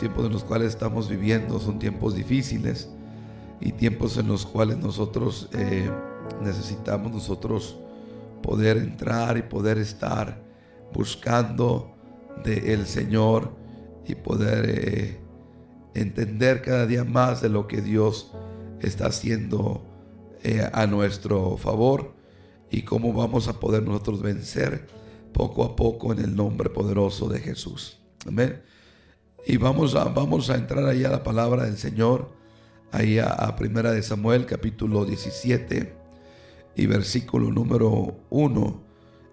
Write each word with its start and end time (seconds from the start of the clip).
tiempos 0.00 0.24
en 0.24 0.32
los 0.32 0.44
cuales 0.44 0.68
estamos 0.68 1.08
viviendo 1.08 1.60
son 1.60 1.78
tiempos 1.78 2.14
difíciles 2.14 2.88
y 3.60 3.72
tiempos 3.72 4.16
en 4.16 4.28
los 4.28 4.46
cuales 4.46 4.78
nosotros 4.78 5.50
eh, 5.52 5.90
necesitamos 6.42 7.12
nosotros 7.12 7.78
poder 8.42 8.78
entrar 8.78 9.36
y 9.36 9.42
poder 9.42 9.76
estar 9.76 10.42
buscando 10.94 11.94
del 12.42 12.86
Señor 12.86 13.54
y 14.06 14.14
poder 14.14 14.64
eh, 14.70 15.20
entender 15.94 16.62
cada 16.62 16.86
día 16.86 17.04
más 17.04 17.42
de 17.42 17.50
lo 17.50 17.68
que 17.68 17.82
Dios 17.82 18.32
está 18.80 19.08
haciendo 19.08 19.84
eh, 20.42 20.66
a 20.72 20.86
nuestro 20.86 21.58
favor 21.58 22.14
y 22.70 22.82
cómo 22.82 23.12
vamos 23.12 23.48
a 23.48 23.60
poder 23.60 23.82
nosotros 23.82 24.22
vencer 24.22 24.86
poco 25.34 25.62
a 25.62 25.76
poco 25.76 26.14
en 26.14 26.20
el 26.20 26.34
nombre 26.34 26.70
poderoso 26.70 27.28
de 27.28 27.40
Jesús. 27.40 27.98
Amén. 28.26 28.62
Y 29.46 29.56
vamos 29.56 29.94
a, 29.94 30.04
vamos 30.04 30.50
a 30.50 30.54
entrar 30.54 30.84
ahí 30.86 31.04
a 31.04 31.10
la 31.10 31.22
palabra 31.22 31.64
del 31.64 31.78
Señor, 31.78 32.28
ahí 32.92 33.18
a, 33.18 33.54
Primera 33.56 33.92
de 33.92 34.02
Samuel, 34.02 34.46
capítulo 34.46 35.04
17 35.04 35.94
y 36.76 36.86
versículo 36.86 37.50
número 37.50 38.18
1 38.30 38.82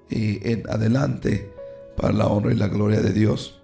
y 0.10 0.50
en 0.50 0.64
adelante 0.70 1.52
para 1.96 2.14
la 2.14 2.28
honra 2.28 2.54
y 2.54 2.56
la 2.56 2.68
gloria 2.68 3.02
de 3.02 3.12
Dios. 3.12 3.62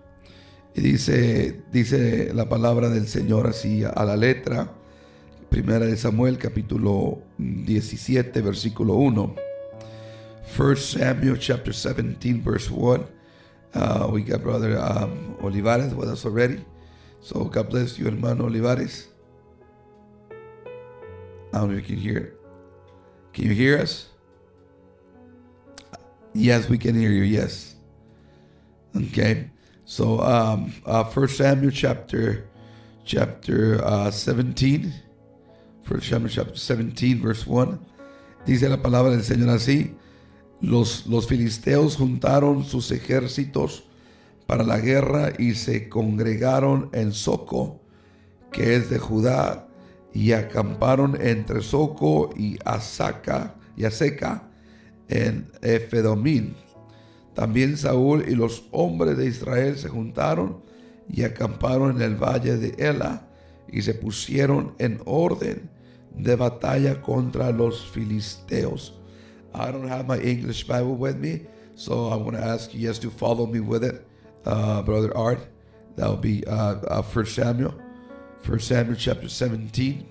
Y 0.75 0.81
dice, 0.81 1.61
dice 1.71 2.33
la 2.33 2.49
palabra 2.49 2.89
del 2.89 3.07
Señor 3.07 3.47
así 3.47 3.83
a 3.83 4.03
la 4.03 4.17
letra. 4.17 4.71
Primera 5.49 5.85
de 5.85 5.95
Samuel, 5.95 6.37
capítulo 6.37 7.19
17, 7.37 8.41
versículo 8.41 8.95
1. 8.95 9.35
First 10.45 10.97
Samuel 10.97 11.37
chapter 11.39 11.73
17, 11.73 12.41
verse 12.43 12.69
1. 12.73 13.12
Uh, 13.73 14.07
we 14.11 14.21
got 14.21 14.41
brother 14.41 14.79
um, 14.79 15.35
Olivares 15.41 15.93
with 15.93 16.09
us 16.09 16.25
already. 16.25 16.63
So 17.21 17.45
God 17.45 17.69
bless 17.69 17.97
you, 17.97 18.05
hermano 18.05 18.45
Olivares. 18.45 19.07
I 21.51 21.59
don't 21.59 21.71
know 21.71 21.77
if 21.77 21.89
you 21.89 21.95
can 21.95 22.03
hear 22.03 22.17
it. 22.17 22.39
Can 23.33 23.45
you 23.45 23.53
hear 23.53 23.79
us? 23.79 24.09
Yes, 26.33 26.67
we 26.67 26.77
can 26.77 26.99
hear 26.99 27.11
you. 27.11 27.23
Yes. 27.23 27.75
Okay. 28.95 29.49
So, 29.85 30.21
um, 30.21 30.73
uh, 30.85 31.03
First 31.03 31.37
Samuel 31.37 31.71
chapter 31.71 32.49
chapter 33.05 33.83
uh, 33.83 34.09
17. 34.11 34.93
First 35.83 36.09
Samuel 36.09 36.29
chapter 36.29 36.55
17, 36.55 37.21
verse 37.21 37.45
1. 37.45 37.79
Dice 38.45 38.63
la 38.69 38.77
palabra 38.77 39.11
del 39.11 39.23
Señor 39.23 39.49
así. 39.49 39.93
Los, 40.63 41.27
filisteos 41.27 41.97
juntaron 41.97 42.63
sus 42.63 42.89
ejércitos 42.91 43.83
para 44.47 44.63
la 44.63 44.79
guerra 44.79 45.33
y 45.37 45.55
se 45.55 45.89
congregaron 45.89 46.89
en 46.93 47.11
Soco, 47.11 47.81
que 48.49 48.77
es 48.77 48.89
de 48.89 48.97
Judá, 48.97 49.67
y 50.13 50.31
acamparon 50.31 51.19
entre 51.19 51.61
Soco 51.61 52.29
y 52.37 52.57
Asaca 52.63 53.55
y 53.75 53.83
Aseca 53.83 54.49
en 55.09 55.51
Efedomín. 55.61 56.55
También 57.33 57.75
Saúl 57.75 58.23
y 58.25 58.33
los 58.33 58.63
hombres 58.71 59.17
de 59.17 59.25
Israel 59.25 59.77
se 59.77 59.89
juntaron 59.89 60.61
y 61.09 61.23
acamparon 61.23 61.97
en 61.97 62.03
el 62.03 62.15
valle 62.15 62.55
de 62.55 62.73
Ela 62.77 63.27
y 63.69 63.81
se 63.81 63.95
pusieron 63.95 64.75
en 64.77 65.01
orden 65.03 65.69
de 66.15 66.37
batalla 66.37 67.01
contra 67.01 67.51
los 67.51 67.91
filisteos. 67.91 69.02
I 69.53 69.71
don't 69.71 69.87
have 69.87 70.07
my 70.07 70.17
English 70.19 70.63
Bible 70.65 70.95
with 70.95 71.17
me, 71.17 71.41
so 71.75 72.07
I 72.07 72.15
want 72.15 72.35
to 72.35 72.43
ask 72.43 72.73
you 72.73 72.81
just 72.87 73.01
to 73.03 73.11
follow 73.11 73.45
me 73.45 73.59
with 73.59 73.83
it, 73.83 74.05
uh, 74.45 74.81
Brother 74.81 75.15
Art. 75.15 75.39
That 75.95 76.07
will 76.07 76.17
be 76.17 76.45
uh, 76.47 76.75
uh, 76.87 77.01
First 77.03 77.35
Samuel, 77.35 77.73
First 78.41 78.67
Samuel 78.67 78.95
chapter 78.95 79.29
17, 79.29 80.07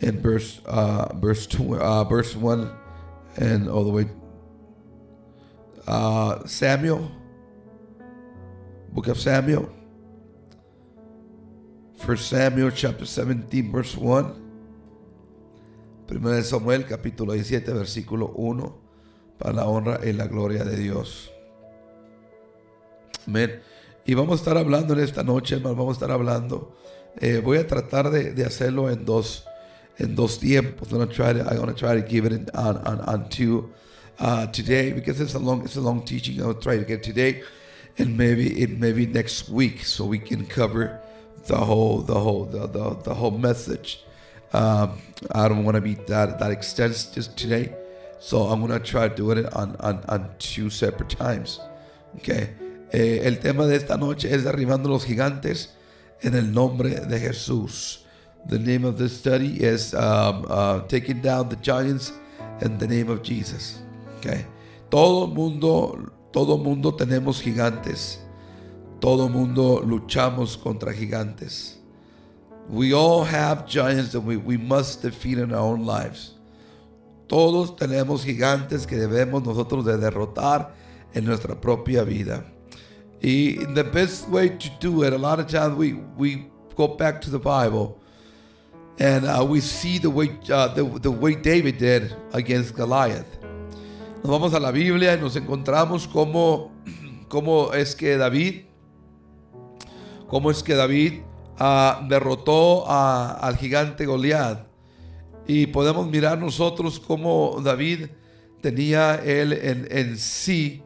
and 0.00 0.20
verse 0.20 0.60
uh, 0.66 1.12
verse 1.16 1.46
two, 1.46 1.74
verse 1.74 2.36
one, 2.36 2.70
and 3.36 3.68
all 3.68 3.84
the 3.84 3.90
way. 3.90 4.08
Samuel, 6.46 7.10
Book 8.92 9.08
of 9.08 9.18
Samuel, 9.18 9.68
First 11.98 12.28
Samuel 12.28 12.70
chapter 12.70 13.04
17, 13.04 13.72
verse 13.72 13.96
one. 13.96 14.43
Primero 16.14 16.36
de 16.36 16.44
Samuel 16.44 16.86
capítulo 16.86 17.32
17 17.32 17.72
versículo 17.72 18.28
1 18.36 18.78
para 19.36 19.52
la 19.52 19.66
honra 19.66 19.98
y 20.04 20.12
la 20.12 20.28
gloria 20.28 20.62
de 20.62 20.76
Dios. 20.76 21.32
Amén. 23.26 23.60
Y 24.06 24.14
vamos 24.14 24.34
a 24.34 24.36
estar 24.36 24.56
hablando 24.56 24.92
en 24.92 25.00
esta 25.00 25.24
noche, 25.24 25.56
hermano, 25.56 25.74
vamos 25.74 25.96
a 25.96 25.96
estar 25.96 26.12
hablando. 26.12 26.76
Eh, 27.18 27.40
voy 27.44 27.58
a 27.58 27.66
tratar 27.66 28.12
de, 28.12 28.32
de, 28.32 28.44
hacerlo 28.44 28.92
en 28.92 29.04
dos, 29.04 29.44
en 29.98 30.14
dos 30.14 30.38
tiempos. 30.38 30.92
I'm 30.92 30.98
gonna 30.98 31.12
try 31.12 31.34
to, 31.34 31.40
I'm 31.50 31.58
gonna 31.58 31.74
try 31.74 32.00
to 32.00 32.08
give 32.08 32.24
it 32.28 32.32
in, 32.32 32.46
on, 32.54 32.76
on, 32.86 33.00
on 33.08 33.28
two 33.28 33.72
uh, 34.20 34.46
today 34.52 34.92
because 34.92 35.20
it's 35.20 35.34
a 35.34 35.40
long, 35.40 35.64
it's 35.64 35.74
a 35.74 35.80
long 35.80 36.04
teaching. 36.04 36.40
I'll 36.40 36.54
try 36.54 36.78
to 36.78 36.84
get 36.84 37.02
today 37.02 37.42
and 37.98 38.16
maybe 38.16 38.62
it 38.62 38.78
maybe 38.78 39.04
next 39.04 39.48
week 39.48 39.84
so 39.84 40.04
we 40.04 40.20
can 40.20 40.46
cover 40.46 41.00
the 41.48 41.56
whole, 41.56 42.02
the 42.02 42.14
whole, 42.14 42.44
the, 42.44 42.68
the, 42.68 42.94
the 43.02 43.14
whole 43.14 43.32
message. 43.32 44.04
Um, 44.54 44.98
I 45.32 45.48
don't 45.48 45.64
want 45.64 45.74
to 45.74 45.80
be 45.80 45.94
that 46.06 46.38
that 46.38 46.52
extensive 46.52 47.12
just 47.12 47.36
today, 47.36 47.74
so 48.20 48.42
I'm 48.42 48.60
gonna 48.60 48.78
try 48.78 49.08
doing 49.08 49.38
it 49.38 49.52
on, 49.52 49.74
on, 49.80 50.04
on 50.08 50.30
two 50.38 50.70
separate 50.70 51.10
times. 51.10 51.58
Okay. 52.18 52.50
Eh, 52.92 53.26
el 53.26 53.40
tema 53.40 53.66
de 53.66 53.74
esta 53.74 53.96
noche 53.96 54.32
es 54.32 54.44
derribando 54.44 54.88
los 54.88 55.04
gigantes 55.04 55.70
en 56.22 56.36
el 56.36 56.52
nombre 56.52 56.90
de 56.90 57.18
Jesús. 57.18 58.04
The 58.46 58.58
name 58.60 58.84
of 58.84 58.96
this 58.96 59.18
study 59.18 59.60
is 59.60 59.92
um, 59.94 60.46
uh, 60.48 60.82
taking 60.86 61.20
down 61.20 61.48
the 61.48 61.56
giants 61.56 62.12
in 62.60 62.78
the 62.78 62.86
name 62.86 63.10
of 63.10 63.22
Jesus. 63.22 63.80
Okay. 64.18 64.46
Todo 64.88 65.26
mundo, 65.26 66.12
todo 66.32 66.56
mundo 66.56 66.92
tenemos 66.92 67.42
gigantes. 67.42 68.18
Todo 69.00 69.28
mundo 69.28 69.82
luchamos 69.84 70.56
contra 70.56 70.92
gigantes. 70.92 71.80
We 72.68 72.94
all 72.94 73.24
have 73.24 73.66
giants 73.66 74.12
that 74.12 74.20
we, 74.20 74.56
must 74.56 75.02
defeat 75.02 75.38
in 75.38 75.52
our 75.52 75.60
own 75.60 75.84
lives. 75.84 76.34
Todos 77.28 77.72
tenemos 77.76 78.24
gigantes 78.24 78.86
que 78.86 78.96
debemos 78.96 79.44
nosotros 79.44 79.84
de 79.84 79.96
derrotar 79.98 80.70
en 81.14 81.24
nuestra 81.24 81.54
propia 81.54 82.04
vida. 82.04 82.44
Y 83.20 83.56
the 83.74 83.84
best 83.84 84.28
way 84.28 84.50
to 84.50 84.70
do 84.80 85.02
it, 85.02 85.12
a 85.12 85.18
lot 85.18 85.40
of 85.40 85.46
times 85.46 85.74
we, 85.76 85.94
we 86.16 86.46
go 86.76 86.88
back 86.88 87.20
to 87.22 87.30
the 87.30 87.38
Bible 87.38 87.98
and 88.98 89.24
uh, 89.26 89.44
we 89.48 89.60
see 89.60 89.98
the 89.98 90.10
way, 90.10 90.30
uh, 90.50 90.68
the, 90.68 90.84
the 91.00 91.10
way 91.10 91.34
David 91.34 91.78
did 91.78 92.14
against 92.32 92.74
Goliath. 92.74 93.38
Nos 94.22 94.30
vamos 94.30 94.54
a 94.54 94.60
la 94.60 94.70
Biblia 94.70 95.14
y 95.14 95.20
nos 95.20 95.36
encontramos 95.36 96.06
cómo, 96.06 96.70
cómo 97.28 97.72
es 97.74 97.94
que 97.94 98.16
David, 98.16 98.64
cómo 100.28 100.50
es 100.50 100.62
que 100.62 100.74
David 100.74 101.22
derrotó 102.08 102.84
a, 102.88 103.32
al 103.32 103.56
gigante 103.56 104.06
Goliat. 104.06 104.66
Y 105.46 105.66
podemos 105.66 106.06
mirar 106.06 106.38
nosotros 106.38 106.98
cómo 106.98 107.60
David 107.62 108.06
tenía 108.62 109.16
él 109.16 109.52
en, 109.52 109.86
en 109.90 110.16
sí, 110.16 110.82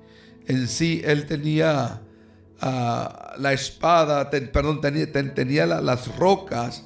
en 0.49 0.67
sí, 0.67 1.01
él 1.05 1.27
tenía 1.27 2.01
uh, 2.61 3.41
la 3.41 3.53
espada, 3.53 4.29
ten, 4.31 4.51
perdón, 4.51 4.81
tenía, 4.81 5.13
ten, 5.13 5.33
tenía 5.33 5.65
la, 5.65 5.81
las 5.81 6.17
rocas 6.17 6.85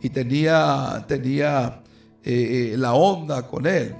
y 0.00 0.10
tenía, 0.10 1.04
tenía 1.08 1.82
eh, 2.22 2.76
la 2.78 2.92
onda 2.92 3.48
con 3.48 3.66
él. 3.66 3.96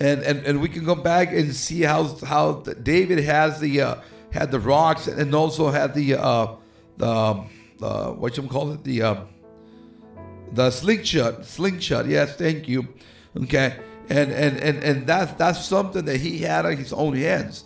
And, 0.00 0.22
and, 0.22 0.46
and 0.46 0.60
we 0.60 0.68
can 0.68 0.84
go 0.84 0.94
back 0.94 1.32
and 1.32 1.52
see 1.54 1.82
how, 1.82 2.04
how 2.24 2.62
David 2.82 3.24
has 3.24 3.58
the, 3.58 3.80
uh, 3.80 3.94
had 4.30 4.50
the 4.50 4.60
rocks 4.60 5.08
and 5.08 5.34
also 5.34 5.70
had 5.70 5.94
the, 5.94 6.14
uh, 6.14 6.56
the, 6.98 7.42
uh, 7.82 8.10
what 8.12 8.36
you 8.36 8.42
call 8.44 8.72
it, 8.72 8.84
the 8.84 9.02
uh, 9.02 9.16
the 10.52 10.70
slingshot, 10.70 11.44
slingshot. 11.44 12.06
Yes, 12.06 12.36
thank 12.36 12.68
you. 12.68 12.88
Okay, 13.36 13.76
and 14.08 14.32
and 14.32 14.56
and 14.58 14.82
and 14.82 15.06
that's 15.06 15.32
that's 15.32 15.64
something 15.64 16.04
that 16.04 16.20
he 16.20 16.38
had 16.38 16.66
on 16.66 16.76
his 16.76 16.92
own 16.92 17.14
hands. 17.14 17.64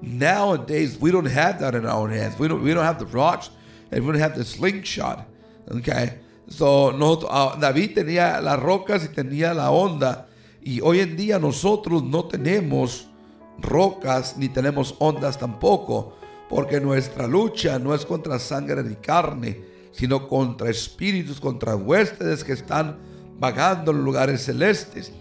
Nowadays, 0.00 0.98
we 0.98 1.10
don't 1.10 1.26
have 1.26 1.60
that 1.60 1.74
in 1.74 1.86
our 1.86 2.00
own 2.00 2.10
hands. 2.10 2.38
We 2.38 2.48
don't 2.48 2.62
we 2.62 2.74
don't 2.74 2.84
have 2.84 2.98
the 2.98 3.06
rocks, 3.06 3.50
and 3.90 4.04
we 4.04 4.12
don't 4.12 4.20
have 4.20 4.36
the 4.36 4.44
slingshot. 4.44 5.26
Okay, 5.70 6.18
so 6.48 6.90
no, 6.90 7.14
uh, 7.14 7.56
David 7.56 7.94
tenía 7.94 8.40
las 8.42 8.58
rocas 8.60 9.04
y 9.04 9.08
tenía 9.08 9.54
la 9.54 9.70
onda, 9.70 10.26
y 10.62 10.80
hoy 10.80 11.00
en 11.00 11.16
día 11.16 11.38
nosotros 11.38 12.02
no 12.02 12.24
tenemos 12.24 13.06
rocas 13.60 14.36
ni 14.36 14.48
tenemos 14.48 14.94
ondas 14.98 15.38
tampoco. 15.38 16.17
Porque 16.48 16.80
nuestra 16.80 17.26
lucha 17.26 17.78
no 17.78 17.94
es 17.94 18.04
contra 18.04 18.38
sangre 18.38 18.82
ni 18.82 18.96
carne, 18.96 19.56
sino 19.92 20.28
contra 20.28 20.70
espíritus, 20.70 21.40
contra 21.40 21.76
huéspedes 21.76 22.44
que 22.44 22.52
están 22.52 22.98
vagando 23.38 23.90
en 23.90 24.04
lugares 24.04 24.42
celestes. 24.42 25.12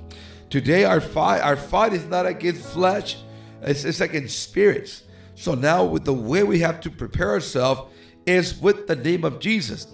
Today 0.50 0.86
our 0.86 1.02
fight, 1.02 1.42
our 1.44 1.58
fight 1.58 1.94
is 1.94 2.06
not 2.06 2.26
against 2.26 2.64
flesh, 2.70 3.18
it's, 3.62 3.84
it's 3.84 4.02
against 4.02 4.40
spirits. 4.40 5.04
So 5.36 5.54
now 5.54 5.84
with 5.84 6.06
the 6.06 6.14
way 6.14 6.44
we 6.44 6.60
have 6.60 6.80
to 6.82 6.90
prepare 6.90 7.32
ourselves 7.32 7.82
is 8.26 8.60
with 8.60 8.88
the 8.88 8.96
name 8.96 9.24
of 9.24 9.40
Jesus. 9.40 9.88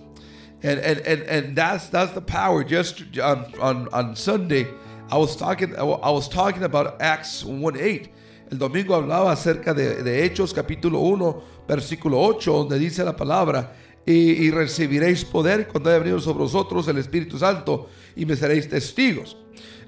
And, 0.61 0.79
and, 0.79 0.99
and, 0.99 1.21
and 1.23 1.55
that's 1.55 1.89
that's 1.89 2.13
the 2.13 2.21
power. 2.21 2.63
Just 2.63 3.03
on, 3.19 3.53
on, 3.59 3.89
on 3.89 4.15
Sunday, 4.15 4.67
I 5.11 5.17
was 5.17 5.35
talking 5.35 5.75
I 5.75 5.83
was 5.83 6.29
talking 6.29 6.63
about 6.63 7.01
Acts 7.01 7.43
1 7.43 7.77
8. 7.77 8.09
El 8.53 8.59
domingo 8.59 8.93
hablaba 8.93 9.31
acerca 9.31 9.73
de, 9.73 10.03
de 10.03 10.23
Hechos 10.23 10.53
capítulo 10.53 10.99
1, 10.99 11.43
versículo 11.67 12.21
8, 12.21 12.53
donde 12.53 12.77
dice 12.77 13.03
la 13.03 13.15
palabra, 13.15 13.73
y, 14.05 14.13
y 14.13 14.51
recibiréis 14.51 15.25
poder 15.25 15.67
cuando 15.67 15.89
haya 15.89 15.97
venido 15.97 16.19
sobre 16.19 16.43
vosotros 16.43 16.87
el 16.87 16.99
Espíritu 16.99 17.39
Santo 17.39 17.89
y 18.15 18.27
me 18.27 18.35
seréis 18.35 18.69
testigos. 18.69 19.35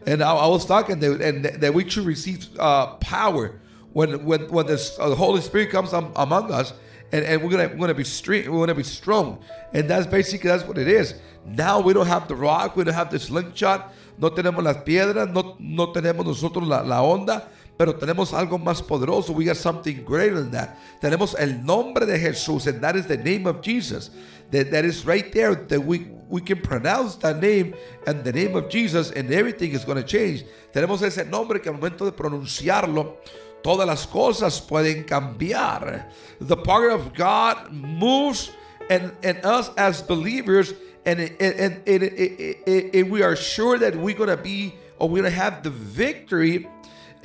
And 0.08 0.24
I, 0.24 0.32
I 0.32 0.48
was 0.48 0.66
talking 0.66 1.00
that, 1.00 1.22
and 1.22 1.46
that 1.62 1.76
we 1.76 1.88
should 1.88 2.08
receive 2.08 2.48
uh, 2.58 2.96
power 2.96 3.52
when 3.94 4.26
when 4.26 4.50
when 4.50 4.66
this, 4.66 4.98
uh, 5.00 5.10
the 5.10 5.16
Holy 5.16 5.42
Spirit 5.42 5.70
comes 5.70 5.94
um, 5.94 6.12
among 6.16 6.52
us, 6.52 6.74
and, 7.12 7.24
and 7.24 7.44
we're 7.44 7.52
gonna 7.52 7.68
we're 7.68 7.86
gonna 7.86 7.94
be 7.94 8.04
strong. 8.04 8.50
We're 8.50 8.74
be 8.74 8.82
strong, 8.82 9.44
and 9.74 9.88
that's 9.88 10.08
basically 10.08 10.50
that's 10.50 10.64
what 10.64 10.80
it 10.80 10.88
is. 10.88 11.14
Now 11.46 11.82
we 11.82 11.94
don't 11.94 12.08
have 12.08 12.28
the 12.28 12.36
rock, 12.36 12.76
we 12.76 12.84
don't 12.84 12.96
have 12.96 13.12
the 13.12 13.20
slingshot, 13.20 13.94
no 14.18 14.32
tenemos 14.32 14.64
las 14.64 14.78
piedras, 14.78 15.30
no 15.30 15.56
no 15.60 15.94
tenemos 15.94 16.26
nosotros 16.26 16.68
la, 16.68 16.82
la 16.82 17.04
onda, 17.04 17.48
pero 17.77 17.95
tenemos 17.95 18.33
algo 18.33 18.57
más 18.57 18.81
poderoso. 18.81 19.33
We 19.33 19.45
got 19.45 19.57
something 19.57 20.04
greater 20.06 20.36
than 20.36 20.51
that. 20.51 20.77
Tenemos 21.01 21.36
el 21.38 21.63
nombre 21.63 22.06
de 22.06 22.18
Jesús, 22.18 22.68
and 22.68 22.81
that 22.81 22.95
is 22.95 23.07
the 23.07 23.18
name 23.18 23.48
of 23.48 23.62
Jesus. 23.62 24.12
That, 24.51 24.72
that 24.72 24.86
is 24.86 25.06
right 25.06 25.31
there 25.33 25.56
that 25.56 25.81
we, 25.83 26.07
we 26.30 26.39
can 26.39 26.62
pronounce 26.62 27.16
that 27.18 27.42
name 27.42 27.75
and 28.06 28.24
the 28.24 28.31
name 28.31 28.56
of 28.56 28.69
Jesus 28.69 29.12
and 29.12 29.31
everything 29.33 29.72
is 29.72 29.83
going 29.83 29.98
to 29.98 30.04
change. 30.04 30.45
Tenemos 30.72 31.01
ese 31.01 31.25
nombre 31.25 31.60
que 31.60 31.72
al 31.72 31.77
momento 31.77 32.06
de 32.06 32.12
pronunciarlo, 32.12 33.18
todas 33.63 33.88
las 33.88 34.06
cosas 34.06 34.62
pueden 34.62 35.04
cambiar. 35.04 36.06
The 36.39 36.57
power 36.57 36.89
of 36.89 37.13
God 37.13 37.71
moves 37.71 38.51
and, 38.89 39.12
us 39.44 39.71
as 39.78 40.01
believers 40.01 40.74
and, 41.06 41.19
and, 41.39 43.12
we 43.12 43.21
are 43.24 43.36
sure 43.36 43.78
that 43.80 43.95
we're 43.95 44.16
going 44.16 44.30
to 44.30 44.38
be 44.38 44.75
or 44.98 45.10
we're 45.10 45.21
going 45.21 45.31
to 45.31 45.38
have 45.38 45.63
the 45.63 45.69
victory 45.69 46.68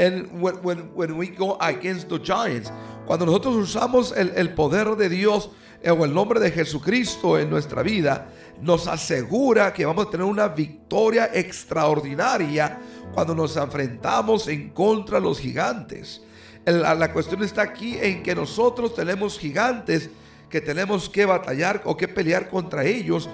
when, 0.00 1.16
we 1.16 1.28
go 1.28 1.56
against 1.60 2.08
the 2.08 2.18
giants. 2.18 2.72
Cuando 3.06 3.26
nosotros 3.26 3.56
usamos 3.56 4.12
el, 4.16 4.54
poder 4.54 4.96
de 4.96 5.08
Dios 5.08 5.50
o 5.84 6.04
el 6.04 6.14
nombre 6.14 6.40
de 6.40 6.50
Jesucristo 6.50 7.38
en 7.38 7.50
nuestra 7.50 7.82
vida, 7.82 8.28
nos 8.60 8.86
asegura 8.86 9.72
que 9.72 9.84
vamos 9.84 10.06
a 10.06 10.10
tener 10.10 10.26
una 10.26 10.48
victoria 10.48 11.30
extraordinaria 11.32 12.78
cuando 13.12 13.34
nos 13.34 13.56
enfrentamos 13.56 14.48
en 14.48 14.70
contra 14.70 15.18
de 15.18 15.24
los 15.24 15.38
gigantes. 15.38 16.22
La, 16.64 17.12
cuestión 17.12 17.42
está 17.42 17.62
aquí 17.62 17.96
en 18.00 18.22
que 18.22 18.34
nosotros 18.34 18.94
tenemos 18.94 19.38
gigantes 19.38 20.10
que 20.48 20.60
tenemos 20.60 21.08
que 21.08 21.24
batallar 21.24 21.80
o 21.84 21.96
que 21.96 22.08
pelear 22.08 22.48
contra 22.48 22.84
ellos 22.84 23.28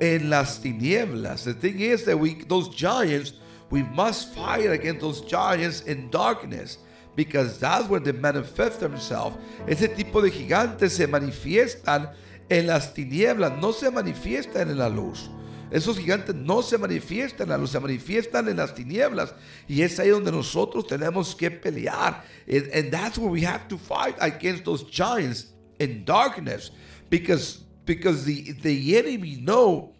en 0.00 0.30
las 0.30 0.60
tinieblas. 0.60 1.44
The 1.44 1.54
thing 1.54 1.80
is 1.80 2.04
that 2.04 2.16
we, 2.16 2.34
those 2.46 2.70
giants, 2.74 3.34
we 3.70 3.82
must 3.82 4.34
fight 4.34 4.70
against 4.70 5.00
those 5.00 5.20
giants 5.22 5.82
in 5.82 6.10
darkness 6.10 6.78
because 7.16 7.58
that's 7.58 7.88
where 7.88 8.00
they 8.00 8.12
manifest 8.12 8.80
themselves. 8.80 9.36
Ese 9.66 9.88
tipo 9.88 10.22
de 10.22 10.30
gigantes 10.30 10.92
se 10.92 11.06
manifiestan 11.06 12.12
en 12.48 12.66
las 12.66 12.94
tinieblas, 12.94 13.58
no 13.60 13.72
se 13.72 13.90
manifiestan 13.90 14.70
en 14.70 14.78
la 14.78 14.88
luz. 14.88 15.28
Esos 15.70 15.98
gigantes 15.98 16.34
no 16.34 16.62
se 16.62 16.78
manifiestan 16.78 17.42
en 17.42 17.48
la 17.48 17.58
luz, 17.58 17.70
se 17.70 17.80
manifiestan 17.80 18.48
en 18.48 18.56
las 18.58 18.72
tinieblas. 18.72 19.34
Y 19.66 19.82
es 19.82 19.98
ahí 19.98 20.10
donde 20.10 20.30
nosotros 20.30 20.86
tenemos 20.86 21.34
que 21.34 21.50
pelear. 21.50 22.22
And, 22.48 22.70
and 22.72 22.92
that's 22.92 23.18
where 23.18 23.30
we 23.30 23.42
have 23.42 23.66
to 23.68 23.76
fight 23.76 24.14
against 24.20 24.64
those 24.64 24.84
giants 24.84 25.46
in 25.80 26.04
darkness. 26.04 26.70
Because, 27.10 27.64
because 27.84 28.24
the, 28.24 28.52
the 28.62 28.96
enemy 28.96 29.36
know, 29.36 29.92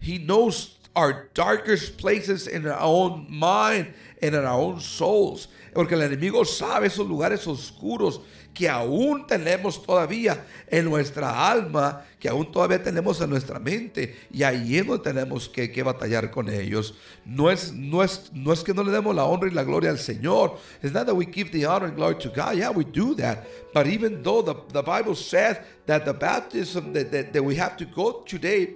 he 0.00 0.16
knows 0.16 0.78
our 0.94 1.28
darkest 1.34 1.98
places 1.98 2.46
in 2.46 2.66
our 2.66 2.80
own 2.80 3.26
mind 3.28 3.92
and 4.20 4.34
in 4.34 4.44
our 4.44 4.58
own 4.58 4.80
souls. 4.80 5.48
Porque 5.72 5.92
el 5.92 6.02
enemigo 6.02 6.44
sabe 6.44 6.88
esos 6.88 7.06
lugares 7.06 7.46
oscuros 7.46 8.20
que 8.52 8.68
aún 8.68 9.26
tenemos 9.26 9.80
todavía 9.82 10.44
en 10.66 10.86
nuestra 10.86 11.50
alma, 11.50 12.04
que 12.18 12.28
aún 12.28 12.50
todavía 12.50 12.82
tenemos 12.82 13.20
en 13.20 13.30
nuestra 13.30 13.58
mente. 13.60 14.16
Y 14.32 14.42
ahí 14.42 14.76
es 14.76 14.86
donde 14.86 15.04
tenemos 15.04 15.48
que, 15.48 15.70
que 15.70 15.82
batallar 15.82 16.30
con 16.30 16.48
ellos. 16.48 16.94
No 17.24 17.50
es, 17.50 17.72
no, 17.72 18.02
es, 18.02 18.30
no 18.32 18.52
es 18.52 18.64
que 18.64 18.74
no 18.74 18.82
le 18.82 18.90
demos 18.90 19.14
la 19.14 19.24
honra 19.24 19.48
y 19.48 19.52
la 19.52 19.62
gloria 19.62 19.90
al 19.90 19.98
Señor. 19.98 20.58
It's 20.82 20.92
not 20.92 21.06
that 21.06 21.14
we 21.14 21.26
give 21.26 21.52
the 21.52 21.64
honor 21.64 21.86
and 21.86 21.96
glory 21.96 22.16
to 22.16 22.28
God. 22.28 22.56
Yeah, 22.56 22.70
we 22.70 22.84
do 22.84 23.14
that. 23.14 23.46
But 23.72 23.86
even 23.86 24.22
though 24.22 24.42
the, 24.42 24.56
the 24.72 24.82
Bible 24.82 25.14
says 25.14 25.58
that 25.86 26.04
the 26.04 26.12
baptism 26.12 26.92
that, 26.94 27.12
that, 27.12 27.32
that 27.32 27.42
we 27.44 27.54
have 27.54 27.76
to 27.76 27.84
go 27.84 28.22
today, 28.26 28.74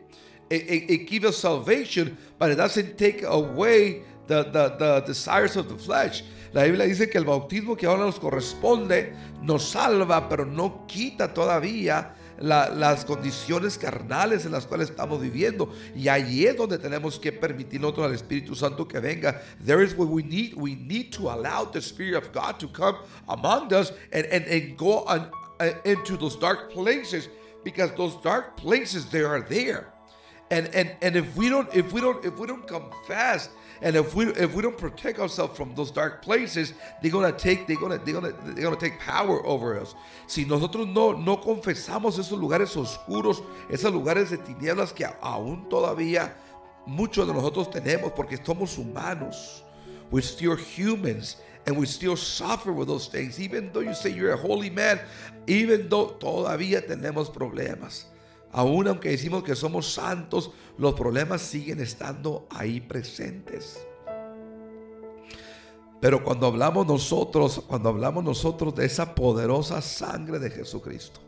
it, 0.50 0.62
it, 0.62 0.90
it 0.90 1.08
gives 1.08 1.26
us 1.26 1.36
salvation, 1.38 2.16
but 2.38 2.50
it 2.50 2.56
doesn't 2.56 2.98
take 2.98 3.22
away 3.22 4.02
the, 4.26 4.44
the, 4.44 4.76
the 4.78 5.02
desires 5.06 5.56
of 5.56 5.68
the 5.68 5.76
flesh. 5.76 6.22
La 6.52 6.62
Biblia 6.62 6.86
dice 6.86 7.10
que 7.10 7.18
el 7.18 7.24
bautismo 7.24 7.76
que 7.76 7.86
ahora 7.86 8.04
nos 8.04 8.18
corresponde 8.18 9.12
nos 9.42 9.64
salva, 9.70 10.28
pero 10.28 10.44
no 10.44 10.86
quita 10.86 11.34
todavía 11.34 12.14
las 12.38 13.04
condiciones 13.04 13.78
carnales 13.78 14.44
en 14.44 14.52
las 14.52 14.66
cuales 14.66 14.90
estamos 14.90 15.20
viviendo. 15.20 15.72
Y 15.94 16.08
ahí 16.08 16.46
es 16.46 16.56
donde 16.56 16.78
tenemos 16.78 17.18
que 17.18 17.32
permitir 17.32 17.80
al 17.84 18.14
Espíritu 18.14 18.54
Santo 18.54 18.86
que 18.86 19.00
venga. 19.00 19.42
There 19.64 19.82
is 19.82 19.94
where 19.96 20.08
we 20.08 20.22
need, 20.22 20.54
we 20.54 20.76
need 20.76 21.12
to 21.12 21.30
allow 21.30 21.64
the 21.64 21.80
Spirit 21.80 22.16
of 22.16 22.32
God 22.32 22.58
to 22.60 22.68
come 22.68 22.98
among 23.28 23.72
us 23.72 23.92
and, 24.12 24.26
and, 24.26 24.46
and 24.46 24.76
go 24.76 25.04
on, 25.04 25.30
uh, 25.60 25.72
into 25.84 26.16
those 26.16 26.36
dark 26.36 26.72
places 26.72 27.28
because 27.64 27.90
those 27.96 28.16
dark 28.22 28.56
places 28.56 29.06
they 29.06 29.22
are 29.22 29.40
there. 29.40 29.93
And, 30.54 30.74
and, 30.74 30.90
and 31.02 31.16
if 31.16 31.36
we 31.36 31.48
don't 31.48 31.68
if 31.74 31.92
we 31.92 32.00
don't 32.00 32.24
if 32.24 32.38
we 32.38 32.46
don't 32.46 32.66
confess 32.66 33.48
And 33.84 33.96
if 33.96 34.14
we 34.14 34.26
if 34.32 34.54
we 34.54 34.62
don't 34.62 34.78
protect 34.78 35.18
ourselves 35.18 35.56
from 35.56 35.74
those 35.74 35.90
dark 35.90 36.22
places, 36.22 36.72
they're 37.02 37.10
gonna 37.10 37.32
take 37.32 37.66
they're 37.66 37.76
gonna 37.76 37.98
they're 37.98 38.14
gonna 38.14 38.32
they're 38.54 38.64
gonna 38.64 38.76
take 38.76 38.98
power 38.98 39.44
over 39.44 39.78
us. 39.78 39.94
Si 40.26 40.44
nosotros 40.44 40.86
no 40.86 41.12
no 41.12 41.36
confesamos 41.36 42.18
esos 42.18 42.38
lugares 42.38 42.74
oscuros, 42.76 43.42
esos 43.68 43.92
lugares 43.92 44.30
de 44.30 44.38
tinieblas 44.38 44.94
que 44.94 45.04
aún 45.20 45.68
todavía 45.68 46.32
muchos 46.86 47.26
de 47.26 47.34
nosotros 47.34 47.70
tenemos, 47.70 48.12
porque 48.14 48.38
somos 48.38 48.78
humanos, 48.78 49.62
we're 50.10 50.22
still 50.22 50.56
humans. 50.56 51.36
And 51.66 51.78
we 51.78 51.86
still 51.86 52.14
suffer 52.14 52.72
with 52.72 52.88
those 52.88 53.06
things, 53.06 53.40
even 53.40 53.72
though 53.72 53.80
you 53.80 53.94
say 53.94 54.10
you're 54.10 54.32
a 54.32 54.36
holy 54.36 54.68
man, 54.68 55.00
even 55.46 55.88
though 55.88 56.08
todavía 56.08 56.86
tenemos 56.86 57.30
problemas. 57.30 58.04
Aún 58.54 58.86
aunque 58.86 59.10
decimos 59.10 59.42
que 59.42 59.56
somos 59.56 59.92
santos, 59.92 60.52
los 60.78 60.94
problemas 60.94 61.42
siguen 61.42 61.80
estando 61.80 62.46
ahí 62.50 62.80
presentes. 62.80 63.84
Pero 66.00 66.22
cuando 66.22 66.46
hablamos 66.46 66.86
nosotros, 66.86 67.64
cuando 67.66 67.88
hablamos 67.88 68.22
nosotros 68.22 68.72
de 68.76 68.86
esa 68.86 69.12
poderosa 69.12 69.82
sangre 69.82 70.38
de 70.38 70.50
Jesucristo, 70.50 71.18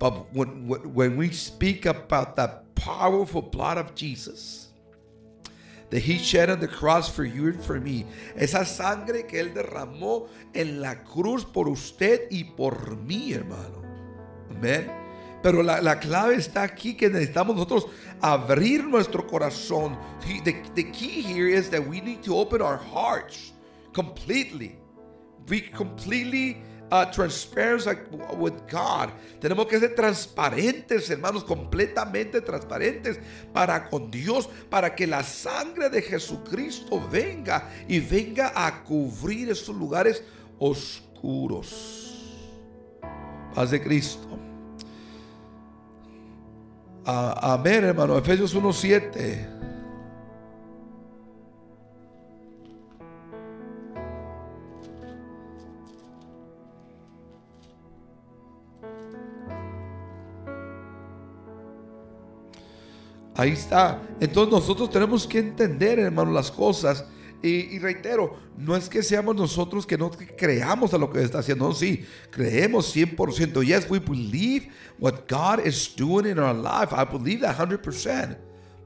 but 0.00 0.26
when, 0.34 0.66
when 0.94 1.16
we 1.16 1.32
speak 1.32 1.86
about 1.86 2.34
that 2.34 2.74
powerful 2.74 3.42
blood 3.42 3.78
of 3.78 3.94
Jesus, 3.94 4.72
that 5.90 6.00
he 6.00 6.18
shed 6.18 6.50
on 6.50 6.58
the 6.58 6.66
cross 6.66 7.08
for 7.08 7.24
you 7.24 7.46
and 7.46 7.62
for 7.62 7.80
me, 7.80 8.04
esa 8.34 8.64
sangre 8.64 9.28
que 9.28 9.38
él 9.38 9.54
derramó 9.54 10.26
en 10.54 10.80
la 10.80 11.04
cruz 11.04 11.44
por 11.44 11.68
usted 11.68 12.26
y 12.32 12.42
por 12.56 12.96
mí, 12.96 13.32
hermano. 13.32 13.84
Amén. 14.50 15.07
Pero 15.42 15.62
la, 15.62 15.80
la, 15.80 16.00
clave 16.00 16.36
está 16.36 16.62
aquí 16.62 16.94
que 16.94 17.08
necesitamos 17.08 17.54
nosotros 17.54 17.86
abrir 18.20 18.84
nuestro 18.84 19.26
corazón. 19.26 19.96
The, 20.44 20.52
the 20.74 20.90
key 20.90 21.22
here 21.22 21.48
is 21.48 21.70
that 21.70 21.80
we 21.80 22.00
need 22.00 22.22
to 22.22 22.36
open 22.36 22.60
our 22.60 22.78
hearts 22.78 23.52
completely. 23.92 24.76
Be 25.46 25.60
completely 25.60 26.62
uh, 26.90 27.06
transparent 27.06 27.86
with 28.36 28.54
God. 28.70 29.10
Tenemos 29.40 29.66
que 29.66 29.78
ser 29.78 29.94
transparentes, 29.94 31.08
hermanos, 31.10 31.44
completamente 31.44 32.40
transparentes 32.40 33.18
para 33.52 33.88
con 33.88 34.10
Dios, 34.10 34.48
para 34.68 34.94
que 34.94 35.06
la 35.06 35.22
sangre 35.22 35.88
de 35.88 36.02
Jesucristo 36.02 37.00
venga 37.10 37.70
y 37.86 38.00
venga 38.00 38.52
a 38.54 38.82
cubrir 38.84 39.50
esos 39.50 39.74
lugares 39.76 40.22
oscuros. 40.58 42.06
Paz 43.54 43.70
de 43.70 43.82
Cristo. 43.82 44.47
Amén, 47.08 47.84
hermano. 47.84 48.18
Efesios 48.18 48.54
1.7. 48.54 49.46
Ahí 63.34 63.52
está. 63.52 64.02
Entonces 64.20 64.52
nosotros 64.52 64.90
tenemos 64.90 65.26
que 65.26 65.38
entender, 65.38 66.00
hermano, 66.00 66.32
las 66.32 66.50
cosas 66.50 67.06
Y, 67.42 67.76
y, 67.76 67.78
reitero, 67.78 68.36
no 68.56 68.74
es 68.74 68.88
que 68.88 69.02
seamos 69.02 69.36
nosotros 69.36 69.86
que 69.86 69.96
no 69.96 70.10
creamos 70.10 70.92
a 70.92 70.98
lo 70.98 71.08
que 71.08 71.22
está 71.22 71.38
haciendo. 71.38 71.68
No, 71.68 71.74
sí, 71.74 72.04
creemos 72.30 72.92
100%. 72.94 73.64
Yes, 73.64 73.88
we 73.88 74.00
believe 74.00 74.68
what 74.98 75.28
God 75.28 75.64
is 75.64 75.94
doing 75.94 76.26
in 76.26 76.38
our 76.38 76.54
life. 76.54 76.92
I 76.92 77.04
believe 77.04 77.40
that 77.42 77.56
100%. 77.56 78.36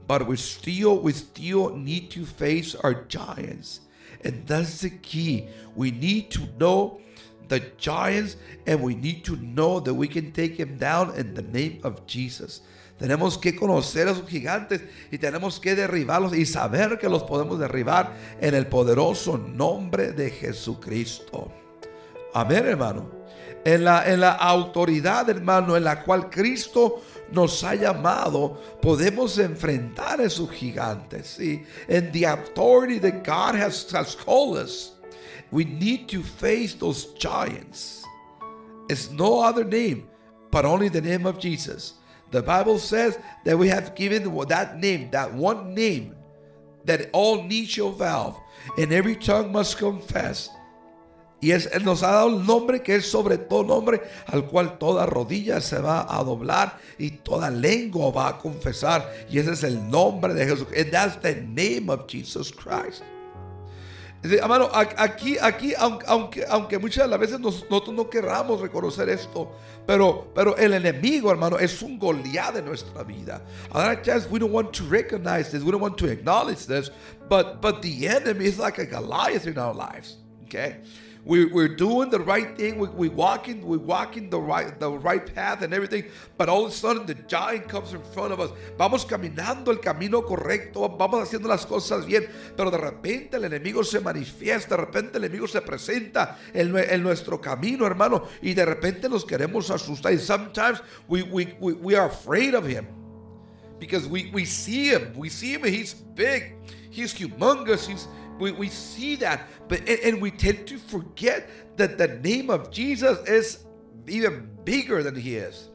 But 0.07 0.27
we 0.27 0.37
still, 0.37 0.99
we 0.99 1.13
still 1.13 1.75
need 1.75 2.11
to 2.11 2.25
face 2.25 2.75
our 2.75 2.93
giants. 3.07 3.81
And 4.23 4.45
that's 4.45 4.81
the 4.81 4.91
key. 4.91 5.47
We 5.75 5.91
need 5.91 6.29
to 6.31 6.41
know 6.59 7.01
the 7.47 7.59
giants 7.77 8.37
and 8.67 8.81
we 8.81 8.95
need 8.95 9.25
to 9.25 9.35
know 9.37 9.79
that 9.79 9.93
we 9.93 10.07
can 10.07 10.31
take 10.31 10.57
them 10.57 10.77
down 10.77 11.15
in 11.15 11.33
the 11.33 11.41
name 11.41 11.79
of 11.83 12.05
Jesus. 12.05 12.61
Tenemos 12.97 13.37
que 13.37 13.55
conocer 13.55 14.07
a 14.07 14.11
esos 14.11 14.29
gigantes 14.29 14.81
y 15.11 15.17
tenemos 15.17 15.59
que 15.59 15.75
derribarlos 15.75 16.35
y 16.35 16.45
saber 16.45 16.99
que 16.99 17.09
los 17.09 17.23
podemos 17.23 17.59
derribar 17.59 18.13
en 18.39 18.53
el 18.53 18.67
poderoso 18.67 19.37
nombre 19.37 20.11
de 20.11 20.29
Jesucristo. 20.29 21.51
Amén, 22.33 22.65
hermano. 22.65 23.23
En 23.65 23.85
la, 23.85 24.11
en 24.11 24.19
la 24.19 24.33
autoridad, 24.33 25.29
hermano, 25.29 25.75
en 25.77 25.85
la 25.85 26.03
cual 26.03 26.29
Cristo 26.29 27.01
nos 27.31 27.63
ha 27.63 27.75
llamado, 27.75 28.61
podemos 28.81 29.37
enfrentar 29.39 30.19
a 30.19 30.25
esos 30.25 30.51
gigantes. 30.51 31.35
¿sí? 31.37 31.63
En 31.87 32.11
the 32.11 32.25
authority 32.25 32.99
that 32.99 33.23
God 33.23 33.55
has, 33.55 33.87
has 33.93 34.15
called 34.15 34.57
us, 34.57 34.93
we 35.51 35.63
need 35.63 36.07
to 36.07 36.21
face 36.21 36.75
those 36.75 37.13
giants. 37.17 38.03
It's 38.89 39.09
no 39.09 39.41
other 39.41 39.63
name, 39.63 40.09
but 40.51 40.65
only 40.65 40.89
the 40.89 41.01
name 41.01 41.25
of 41.25 41.39
Jesus. 41.39 41.95
The 42.33 42.41
Bible 42.41 42.79
says 42.79 43.19
that 43.45 43.59
we 43.59 43.69
have 43.69 43.93
given 43.93 44.23
that 44.47 44.79
name, 44.79 45.11
that 45.11 45.31
one 45.35 45.75
name, 45.75 46.15
that 46.83 47.11
all 47.13 47.43
knee 47.43 47.65
shall 47.65 47.91
bow, 47.91 48.41
and 48.75 48.91
every 48.91 49.15
tongue 49.15 49.51
must 49.51 49.77
confess. 49.77 50.49
Y 51.43 51.51
es, 51.51 51.67
Él 51.71 51.83
nos 51.83 52.01
ha 52.01 52.07
dado 52.07 52.29
el 52.29 52.43
nombre 52.43 52.81
que 52.81 52.95
es 52.95 53.05
sobre 53.05 53.37
todo 53.37 53.63
nombre, 53.63 54.01
al 54.25 54.47
cual 54.47 54.79
toda 54.79 55.05
rodilla 55.05 55.61
se 55.61 55.77
va 55.79 56.07
a 56.09 56.23
doblar 56.23 56.79
y 56.97 57.11
toda 57.11 57.51
lengua 57.51 58.09
va 58.11 58.29
a 58.29 58.37
confesar. 58.39 59.07
Y 59.29 59.37
ese 59.37 59.51
es 59.51 59.63
el 59.63 59.89
nombre 59.91 60.33
de 60.33 60.45
Jesús. 60.45 60.67
And 60.75 60.91
that's 60.91 61.21
the 61.21 61.35
name 61.35 61.91
of 61.91 62.07
Jesus 62.07 62.51
Christ. 62.51 63.03
Hermano, 64.23 64.69
aquí, 64.71 65.37
aquí, 65.37 65.73
aunque, 65.77 66.45
aunque 66.49 66.79
muchas 66.79 67.03
de 67.03 67.09
las 67.09 67.19
veces 67.19 67.39
nosotros 67.41 67.93
no 67.93 68.09
querramos 68.09 68.61
reconocer 68.61 69.09
esto, 69.09 69.51
pero, 69.85 70.31
pero 70.33 70.55
el 70.55 70.73
enemigo, 70.73 71.29
hermano, 71.29 71.59
es 71.59 71.81
un 71.81 71.99
Goliat 71.99 72.53
de 72.53 72.61
nuestra 72.61 73.03
vida. 73.03 73.41
A 73.71 73.79
lot 73.79 73.97
of 73.97 74.03
times 74.03 74.25
we 74.31 74.39
don't 74.39 74.53
want 74.53 74.71
to 74.71 74.85
recognize 74.85 75.51
this, 75.51 75.61
we 75.61 75.71
don't 75.71 75.81
want 75.81 75.97
to 75.97 76.07
acknowledge 76.07 76.65
this, 76.67 76.89
but, 77.27 77.61
but 77.61 77.81
the 77.81 78.07
enemy 78.07 78.45
is 78.45 78.57
like 78.57 78.77
a 78.77 78.85
Goliath 78.85 79.45
in 79.45 79.57
our 79.57 79.73
lives. 79.73 80.15
Okay? 80.45 80.77
We, 81.25 81.45
we're 81.45 81.69
doing 81.69 82.09
the 82.09 82.19
right 82.19 82.57
thing. 82.57 82.77
We, 82.79 83.07
walking, 83.07 83.65
we 83.65 83.77
walking 83.77 84.29
the 84.29 84.39
right, 84.39 84.77
the 84.77 84.91
right 84.91 85.25
path 85.33 85.61
and 85.61 85.73
everything. 85.73 86.05
But 86.37 86.49
all 86.49 86.65
of 86.65 86.71
a 86.71 86.75
sudden 86.75 87.05
the 87.05 87.13
giant 87.13 87.69
comes 87.69 87.93
in 87.93 88.03
front 88.03 88.33
of 88.33 88.41
us. 88.41 88.51
Vamos 88.77 89.05
caminando 89.05 89.69
el 89.69 89.77
camino 89.77 90.21
correcto. 90.21 90.97
Vamos 90.97 91.29
haciendo 91.29 91.47
las 91.47 91.65
cosas 91.65 92.05
bien. 92.05 92.27
Pero 92.57 92.69
de 92.69 92.77
repente 92.77 93.37
el 93.37 93.45
enemigo 93.45 93.85
se 93.85 94.01
manifiesta. 94.01 94.75
De 94.75 94.83
repente 94.85 95.17
el 95.17 95.23
enemigo 95.23 95.47
se 95.47 95.61
presenta 95.61 96.37
en, 96.53 97.01
nuestro 97.01 97.39
camino, 97.39 97.85
hermano. 97.85 98.23
Y 98.41 98.53
de 98.53 98.65
repente 98.65 99.07
nos 99.07 99.23
queremos 99.23 99.69
asustar. 99.71 100.11
And 100.11 100.19
sometimes 100.19 100.81
we, 101.07 101.23
we, 101.23 101.55
we, 101.61 101.71
we 101.73 101.95
are 101.95 102.07
afraid 102.07 102.53
of 102.53 102.65
him. 102.65 102.85
Because 103.79 104.07
we, 104.07 104.29
we 104.33 104.43
see 104.43 104.89
him. 104.89 105.13
We 105.15 105.29
see 105.29 105.53
him. 105.53 105.63
He's 105.63 105.93
big. 105.93 106.55
He's 106.89 107.13
humongous. 107.13 107.87
He's 107.87 108.07
we, 108.39 108.51
we 108.51 108.69
see 108.69 109.15
that, 109.17 109.47
but 109.67 109.79
and, 109.79 109.99
and 109.99 110.21
we 110.21 110.31
tend 110.31 110.67
to 110.67 110.77
forget 110.77 111.49
that 111.77 111.97
the 111.97 112.07
name 112.07 112.49
of 112.49 112.71
Jesus 112.71 113.17
is 113.27 113.65
even 114.07 114.49
bigger 114.63 115.03
than 115.03 115.15
he 115.15 115.35
is. 115.35 115.69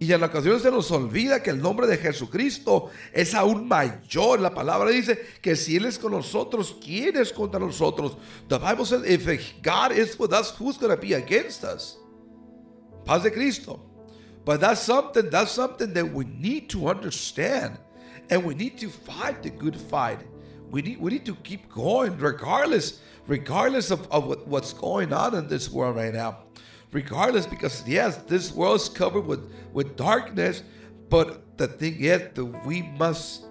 Y 0.00 0.12
en 0.12 0.22
ocasión 0.22 0.60
se 0.60 0.70
nos 0.70 0.90
olvida 0.92 1.42
que 1.42 1.50
el 1.50 1.60
nombre 1.60 1.88
de 1.88 1.96
Jesucristo 1.96 2.90
es 3.12 3.34
aún 3.34 3.66
mayor. 3.66 4.38
La 4.38 4.54
palabra 4.54 4.90
dice 4.90 5.18
que 5.42 5.56
si 5.56 5.76
Él 5.76 5.86
es 5.86 5.98
con 5.98 6.12
nosotros, 6.12 6.76
¿quién 6.80 7.16
es 7.16 7.32
contra 7.32 7.58
nosotros? 7.58 8.16
The 8.48 8.58
Bible 8.58 8.86
says, 8.86 9.02
if 9.04 9.26
God 9.60 9.90
is 9.90 10.16
with 10.16 10.32
us, 10.32 10.50
who's 10.56 10.78
going 10.78 10.94
to 10.94 11.00
be 11.00 11.14
against 11.14 11.64
us? 11.64 11.96
Paz 13.04 13.24
de 13.24 13.30
Cristo. 13.32 13.80
But 14.44 14.60
that's 14.60 14.80
something, 14.80 15.30
that's 15.30 15.50
something 15.50 15.92
that 15.94 16.12
we 16.12 16.26
need 16.26 16.70
to 16.70 16.86
understand. 16.86 17.76
And 18.30 18.44
we 18.44 18.54
need 18.54 18.78
to 18.78 18.90
fight 18.90 19.42
the 19.42 19.50
good 19.50 19.76
fight 19.76 20.20
we 20.70 20.82
need 20.82 21.00
we 21.00 21.10
need 21.10 21.24
to 21.26 21.34
keep 21.36 21.68
going 21.70 22.16
regardless 22.18 23.00
regardless 23.26 23.90
of, 23.90 24.06
of 24.10 24.26
what, 24.26 24.46
what's 24.46 24.72
going 24.72 25.12
on 25.12 25.34
in 25.34 25.48
this 25.48 25.70
world 25.70 25.96
right 25.96 26.14
now. 26.14 26.38
Regardless 26.92 27.46
because 27.46 27.86
yes 27.86 28.16
this 28.28 28.52
world 28.52 28.76
is 28.76 28.88
covered 28.88 29.26
with 29.26 29.52
with 29.72 29.96
darkness 29.96 30.62
but 31.08 31.56
the 31.58 31.68
thing 31.68 32.00
is 32.00 32.22
that 32.34 32.66
we 32.66 32.82
must 32.82 33.46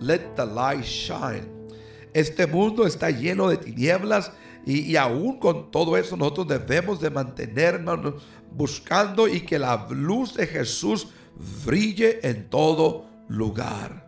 let 0.00 0.36
the 0.36 0.44
light 0.44 0.84
shine. 0.84 1.50
Este 2.14 2.46
mundo 2.46 2.84
está 2.84 3.10
lleno 3.10 3.48
de 3.48 3.56
tinieblas 3.56 4.30
y, 4.64 4.92
y 4.92 4.96
aún 4.96 5.40
con 5.40 5.70
todo 5.70 5.96
eso 5.96 6.16
nosotros 6.16 6.46
debemos 6.46 7.00
de 7.00 7.10
mantenernos 7.10 8.22
buscando 8.52 9.26
y 9.26 9.40
que 9.40 9.58
la 9.58 9.86
luz 9.90 10.34
de 10.34 10.46
Jesús 10.46 11.08
brille 11.64 12.20
en 12.22 12.48
todo 12.48 13.06
lugar 13.28 14.03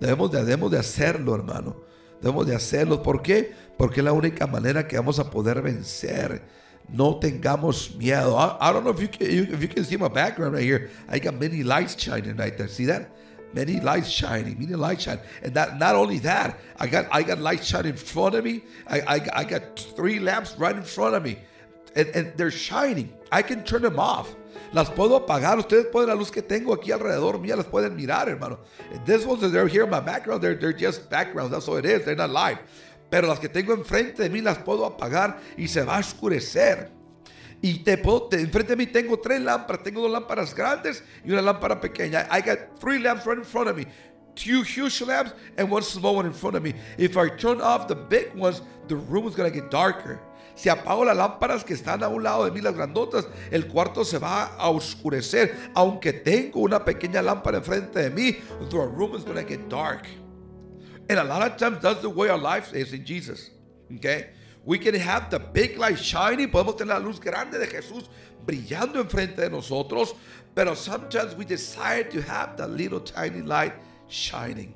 Debemos 0.00 0.30
de, 0.30 0.44
debemos 0.44 0.70
de 0.70 0.78
hacerlo, 0.78 1.34
hermano. 1.34 1.76
Debemos 2.20 2.46
de 2.46 2.54
hacerlo. 2.54 3.02
¿Por 3.02 3.22
qué? 3.22 3.52
Porque 3.76 4.00
es 4.00 4.04
la 4.04 4.12
única 4.12 4.46
manera 4.46 4.86
que 4.86 4.96
vamos 4.96 5.18
a 5.18 5.30
poder 5.30 5.62
vencer. 5.62 6.42
No 6.88 7.18
tengamos 7.18 7.94
miedo. 7.96 8.36
I, 8.38 8.56
I 8.60 8.72
don't 8.72 8.84
know 8.84 8.92
if 8.92 9.00
you, 9.00 9.08
can, 9.08 9.26
if 9.26 9.60
you 9.60 9.68
can 9.68 9.84
see 9.84 9.96
my 9.96 10.08
background 10.08 10.54
right 10.54 10.62
here. 10.62 10.90
I 11.08 11.18
got 11.18 11.34
many 11.34 11.62
lights 11.62 11.96
shining 11.98 12.36
right 12.36 12.56
there. 12.56 12.68
See 12.68 12.86
that? 12.86 13.10
Many 13.52 13.80
lights 13.80 14.08
shining, 14.08 14.58
many 14.58 14.74
lights 14.74 15.04
shining. 15.04 15.24
And 15.42 15.54
that, 15.54 15.78
not 15.78 15.94
only 15.94 16.18
that, 16.20 16.58
I 16.78 16.86
got 16.86 17.06
I 17.10 17.22
got 17.22 17.38
lights 17.38 17.66
shining 17.66 17.92
in 17.92 17.96
front 17.96 18.34
of 18.34 18.44
me. 18.44 18.62
I, 18.86 19.00
I, 19.00 19.28
I 19.40 19.44
got 19.44 19.78
three 19.96 20.18
lamps 20.18 20.54
right 20.58 20.76
in 20.76 20.82
front 20.82 21.14
of 21.14 21.22
me. 21.22 21.38
And, 21.96 22.32
they're 22.36 22.50
shining. 22.50 23.12
I 23.32 23.42
can 23.42 23.64
turn 23.64 23.82
them 23.82 23.98
off. 23.98 24.34
Las 24.72 24.90
puedo 24.90 25.16
apagar. 25.16 25.58
Ustedes 25.58 25.86
pueden 25.86 26.08
la 26.08 26.14
luz 26.14 26.30
que 26.30 26.42
tengo 26.42 26.74
aquí 26.74 26.92
alrededor 26.92 27.40
mía, 27.40 27.56
las 27.56 27.66
pueden 27.66 27.96
mirar, 27.96 28.28
hermano. 28.28 28.58
This 29.04 29.24
ones 29.24 29.40
they're 29.50 29.66
here 29.66 29.84
in 29.84 29.90
my 29.90 30.00
background, 30.00 30.42
they're, 30.42 30.54
they're 30.54 30.72
just 30.72 31.08
backgrounds. 31.08 31.52
That's 31.52 31.66
all 31.68 31.76
it 31.76 31.86
is. 31.86 32.04
They're 32.04 32.14
not 32.14 32.30
live. 32.30 32.58
Pero 33.08 33.28
las 33.28 33.38
que 33.38 33.48
tengo 33.48 33.72
enfrente 33.72 34.22
de 34.22 34.28
mí 34.28 34.42
las 34.42 34.58
puedo 34.58 34.84
apagar 34.84 35.38
y 35.56 35.66
se 35.68 35.82
va 35.82 35.96
a 35.96 36.00
oscurecer. 36.00 36.90
Y 37.62 37.78
te 37.78 37.96
puedo, 37.96 38.28
te, 38.28 38.40
enfrente 38.40 38.74
de 38.74 38.76
mí 38.76 38.86
tengo 38.86 39.18
tres 39.18 39.40
lámparas. 39.40 39.82
Tengo 39.82 40.02
dos 40.02 40.10
lámparas 40.10 40.54
grandes 40.54 41.02
y 41.24 41.30
una 41.30 41.40
lámpara 41.40 41.80
pequeña. 41.80 42.26
I 42.30 42.40
got 42.40 42.78
three 42.78 42.98
lamps 42.98 43.24
right 43.24 43.38
in 43.38 43.44
front 43.44 43.68
of 43.68 43.76
me. 43.76 43.86
Two 44.34 44.62
huge 44.62 45.00
lamps 45.00 45.32
and 45.56 45.70
one 45.70 45.82
small 45.82 46.16
one 46.16 46.26
in 46.26 46.34
front 46.34 46.56
of 46.56 46.62
me. 46.62 46.74
If 46.98 47.16
I 47.16 47.30
turn 47.30 47.60
off 47.62 47.88
the 47.88 47.94
big 47.94 48.34
ones, 48.34 48.60
the 48.88 48.96
room 48.96 49.26
is 49.26 49.34
going 49.34 49.50
to 49.50 49.60
get 49.60 49.70
darker. 49.70 50.20
Si 50.56 50.70
apago 50.70 51.04
las 51.04 51.16
lámparas 51.16 51.62
que 51.62 51.74
están 51.74 52.02
a 52.02 52.08
un 52.08 52.22
lado 52.22 52.46
de 52.46 52.50
mí, 52.50 52.62
las 52.62 52.74
grandotas, 52.74 53.28
el 53.50 53.68
cuarto 53.68 54.04
se 54.04 54.18
va 54.18 54.56
a 54.56 54.70
oscurecer. 54.70 55.70
Aunque 55.74 56.14
tengo 56.14 56.60
una 56.60 56.82
pequeña 56.82 57.20
lámpara 57.20 57.58
enfrente 57.58 58.00
de 58.00 58.10
mí, 58.10 58.32
the 58.70 58.76
room 58.76 59.14
is 59.14 59.22
going 59.22 59.36
to 59.36 59.46
get 59.46 59.68
dark. 59.68 60.06
And 61.08 61.18
a 61.18 61.24
lot 61.24 61.42
of 61.42 61.56
times 61.58 61.80
that's 61.82 62.00
the 62.00 62.08
way 62.08 62.30
our 62.30 62.38
life 62.38 62.74
is 62.74 62.94
in 62.94 63.04
Jesus. 63.04 63.50
Okay? 63.96 64.30
We 64.64 64.78
can 64.78 64.94
have 64.94 65.30
the 65.30 65.38
big 65.38 65.78
light 65.78 65.98
shining, 65.98 66.50
podemos 66.50 66.76
tener 66.76 66.94
la 66.94 66.98
luz 66.98 67.20
grande 67.20 67.58
de 67.58 67.66
Jesús 67.66 68.08
brillando 68.44 68.98
enfrente 68.98 69.42
de 69.42 69.50
nosotros, 69.50 70.14
pero 70.54 70.74
sometimes 70.74 71.36
we 71.36 71.44
decide 71.44 72.10
to 72.10 72.22
have 72.22 72.56
the 72.56 72.66
little 72.66 73.00
tiny 73.00 73.42
light 73.42 73.74
shining. 74.08 74.74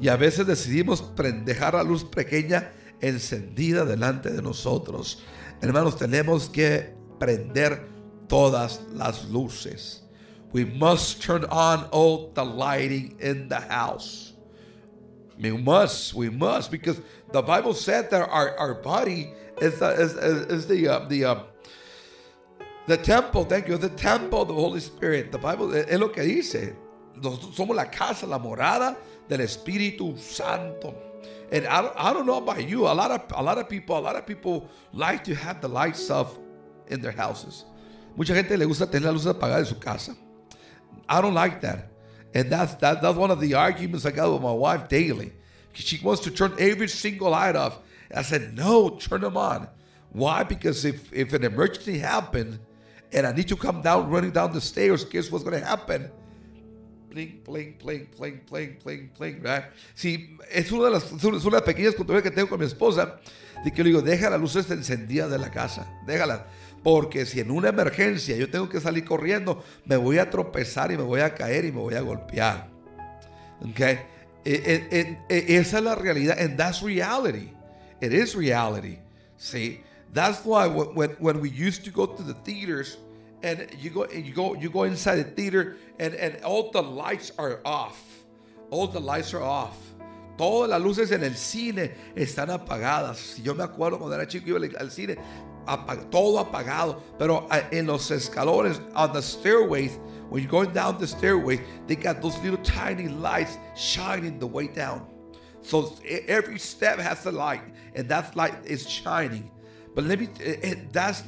Y 0.00 0.08
a 0.08 0.16
veces 0.16 0.46
decidimos 0.46 1.02
dejar 1.44 1.74
la 1.74 1.82
luz 1.82 2.04
pequeña 2.04 2.70
encendida 3.00 3.84
delante 3.84 4.30
de 4.30 4.42
nosotros. 4.42 5.22
Hermanos, 5.60 5.96
tenemos 5.96 6.48
que 6.48 6.94
prender 7.18 7.86
todas 8.28 8.80
las 8.92 9.28
luces. 9.30 10.00
We 10.52 10.64
must 10.64 11.22
turn 11.22 11.44
on 11.46 11.84
all 11.90 12.30
the 12.32 12.44
lighting 12.44 13.16
in 13.20 13.48
the 13.48 13.60
house. 13.60 14.32
We 15.38 15.50
must, 15.50 16.14
we 16.14 16.30
must, 16.30 16.70
because 16.70 17.00
the 17.32 17.42
Bible 17.42 17.74
said 17.74 18.10
that 18.10 18.28
our, 18.28 18.56
our 18.56 18.74
body 18.74 19.32
is, 19.60 19.80
the, 19.80 20.64
the, 20.68 20.88
uh, 20.88 21.08
the, 21.08 21.24
uh, 21.24 21.42
the 22.86 22.96
temple, 22.96 23.44
thank 23.44 23.66
you, 23.66 23.76
the 23.76 23.88
temple 23.88 24.42
of 24.42 24.48
the 24.48 24.54
Holy 24.54 24.80
Spirit. 24.80 25.32
The 25.32 25.38
Bible 25.38 25.74
es 25.74 25.98
lo 25.98 26.08
que 26.08 26.22
dice. 26.22 26.76
Nosotros 27.16 27.56
somos 27.56 27.74
la 27.74 27.86
casa, 27.86 28.26
la 28.26 28.38
morada 28.38 28.96
del 29.28 29.40
Espíritu 29.40 30.16
Santo. 30.18 30.94
And 31.54 31.68
I 31.68 31.82
don't, 31.82 31.94
I 31.96 32.12
don't 32.12 32.26
know 32.26 32.38
about 32.38 32.68
you. 32.68 32.88
A 32.88 32.94
lot 33.00 33.12
of 33.12 33.22
a 33.32 33.40
lot 33.40 33.58
of 33.58 33.68
people, 33.68 33.96
a 33.96 34.00
lot 34.00 34.16
of 34.16 34.26
people 34.26 34.68
like 34.92 35.22
to 35.22 35.36
have 35.36 35.60
the 35.60 35.68
lights 35.68 36.10
off 36.10 36.36
in 36.88 37.00
their 37.00 37.12
houses. 37.12 37.64
Mucha 38.16 38.34
gente 38.34 38.56
le 38.56 38.66
gusta 38.66 38.86
tener 38.86 39.06
la 39.06 39.12
luz 39.12 39.24
apagada 39.24 39.60
en 39.60 39.64
su 39.64 39.76
casa. 39.76 40.16
I 41.08 41.20
don't 41.20 41.32
like 41.32 41.60
that. 41.60 41.90
And 42.34 42.50
that's 42.50 42.74
that, 42.82 43.00
that's 43.00 43.16
one 43.16 43.30
of 43.30 43.38
the 43.38 43.54
arguments 43.54 44.04
I 44.04 44.10
got 44.10 44.32
with 44.32 44.42
my 44.42 44.52
wife 44.52 44.88
daily. 44.88 45.32
She 45.74 46.00
wants 46.02 46.22
to 46.22 46.32
turn 46.32 46.54
every 46.58 46.88
single 46.88 47.30
light 47.30 47.54
off. 47.54 47.78
I 48.12 48.22
said, 48.22 48.56
no, 48.56 48.90
turn 48.90 49.20
them 49.20 49.36
on. 49.36 49.68
Why? 50.10 50.42
Because 50.42 50.84
if, 50.84 51.12
if 51.12 51.32
an 51.34 51.44
emergency 51.44 51.98
happened 51.98 52.58
and 53.12 53.28
I 53.28 53.32
need 53.32 53.46
to 53.48 53.56
come 53.56 53.80
down 53.80 54.10
running 54.10 54.32
down 54.32 54.52
the 54.52 54.60
stairs, 54.60 55.04
guess 55.04 55.30
what's 55.30 55.44
going 55.44 55.58
to 55.60 55.64
happen? 55.64 56.10
Blink, 57.14 57.44
blink, 57.44 57.80
blink, 57.80 58.16
blink, 58.16 58.50
blink, 58.50 58.82
blink, 58.82 59.16
blink, 59.16 59.44
right? 59.44 59.66
Sí, 59.94 60.36
es 60.50 60.72
una 60.72 60.86
de 60.86 60.90
las, 60.90 61.12
es 61.12 61.22
una 61.22 61.38
de 61.38 61.50
las 61.52 61.62
pequeñas 61.62 61.94
controversias 61.94 62.32
que 62.32 62.34
tengo 62.34 62.48
con 62.48 62.58
mi 62.58 62.66
esposa, 62.66 63.20
de 63.64 63.70
que 63.70 63.84
le 63.84 63.90
digo, 63.90 64.02
deja 64.02 64.28
las 64.30 64.40
luces 64.40 64.68
encendidas 64.68 65.30
de 65.30 65.38
la 65.38 65.48
casa, 65.48 65.86
déjalas. 66.08 66.40
Porque 66.82 67.24
si 67.24 67.38
en 67.38 67.52
una 67.52 67.68
emergencia 67.68 68.36
yo 68.36 68.50
tengo 68.50 68.68
que 68.68 68.80
salir 68.80 69.04
corriendo, 69.04 69.62
me 69.84 69.96
voy 69.96 70.18
a 70.18 70.28
tropezar 70.28 70.90
y 70.90 70.96
me 70.96 71.04
voy 71.04 71.20
a 71.20 71.32
caer 71.32 71.64
y 71.66 71.70
me 71.70 71.78
voy 71.78 71.94
a 71.94 72.00
golpear. 72.00 72.68
Okay? 73.70 74.00
It, 74.44 74.66
it, 74.66 74.92
it, 74.92 75.18
esa 75.50 75.78
es 75.78 75.84
la 75.84 75.94
realidad, 75.94 76.36
and 76.40 76.58
that's 76.58 76.82
reality. 76.82 77.48
It 78.00 78.12
is 78.12 78.34
reality. 78.34 78.98
See, 79.36 79.82
that's 80.12 80.44
why 80.44 80.66
when, 80.66 81.10
when 81.20 81.40
we 81.40 81.48
used 81.48 81.84
to 81.84 81.92
go 81.92 82.06
to 82.06 82.22
the 82.24 82.34
theaters, 82.34 82.96
and 83.44 83.68
you 83.78 83.90
go 83.90 84.08
you 84.10 84.32
go 84.32 84.54
you 84.54 84.70
go 84.70 84.84
inside 84.84 85.16
the 85.16 85.24
theater, 85.24 85.76
and 85.98 86.14
and 86.14 86.42
all 86.42 86.70
the 86.70 86.82
lights 86.82 87.30
are 87.38 87.60
off. 87.64 88.00
All 88.70 88.86
the 88.86 89.00
lights 89.00 89.34
are 89.34 89.42
off. 89.42 89.76
Todas 90.38 90.70
las 90.70 90.80
luces 90.80 91.12
en 91.12 91.22
el 91.22 91.36
cine 91.36 91.92
están 92.16 92.48
apagadas. 92.48 93.40
Yo 93.44 93.54
me 93.54 93.62
acuerdo 93.62 93.98
cuando 93.98 94.14
era 94.16 94.26
chico 94.26 94.48
iba 94.48 94.80
al 94.80 94.90
cine, 94.90 95.16
apag 95.66 96.10
todo 96.10 96.38
apagado, 96.38 97.00
pero 97.18 97.46
ah, 97.50 97.60
en 97.70 97.86
los 97.86 98.10
escalones, 98.10 98.80
on 98.96 99.12
the 99.12 99.20
stairways, 99.20 99.98
when 100.30 100.42
you're 100.42 100.50
going 100.50 100.72
down 100.72 100.98
the 100.98 101.06
stairway, 101.06 101.60
they 101.86 101.94
got 101.94 102.20
those 102.22 102.36
little 102.42 102.58
tiny 102.64 103.08
lights 103.08 103.58
shining 103.76 104.38
the 104.38 104.46
way 104.46 104.66
down. 104.66 105.06
So 105.60 105.94
every 106.26 106.58
step 106.58 106.98
has 106.98 107.26
a 107.26 107.30
light, 107.30 107.62
and 107.94 108.08
that 108.08 108.34
light 108.34 108.54
is 108.64 108.88
shining. 108.88 109.50
But 109.94 110.04
let 110.04 110.18
me, 110.18 110.28
eh, 110.40 110.56
eh, 110.62 110.74
that's 110.90 111.22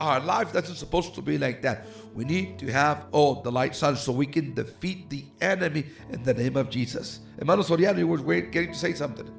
our 0.00 0.20
life 0.20 0.52
doesn't 0.52 0.76
supposed 0.76 1.14
to 1.14 1.22
be 1.22 1.38
like 1.38 1.62
that. 1.62 1.86
We 2.14 2.24
need 2.24 2.58
to 2.60 2.72
have 2.72 3.06
all 3.12 3.42
the 3.42 3.50
light 3.50 3.80
on 3.82 3.96
so 3.96 4.12
we 4.12 4.26
can 4.26 4.54
defeat 4.54 5.08
the 5.10 5.24
enemy 5.40 5.86
in 6.10 6.22
the 6.22 6.34
name 6.34 6.56
of 6.56 6.70
Jesus. 6.70 7.20
Hermano 7.38 7.62
Soriano, 7.62 7.98
you 7.98 8.06
were 8.06 8.40
getting 8.40 8.72
to 8.72 8.78
say 8.78 8.94
something. 8.94 9.30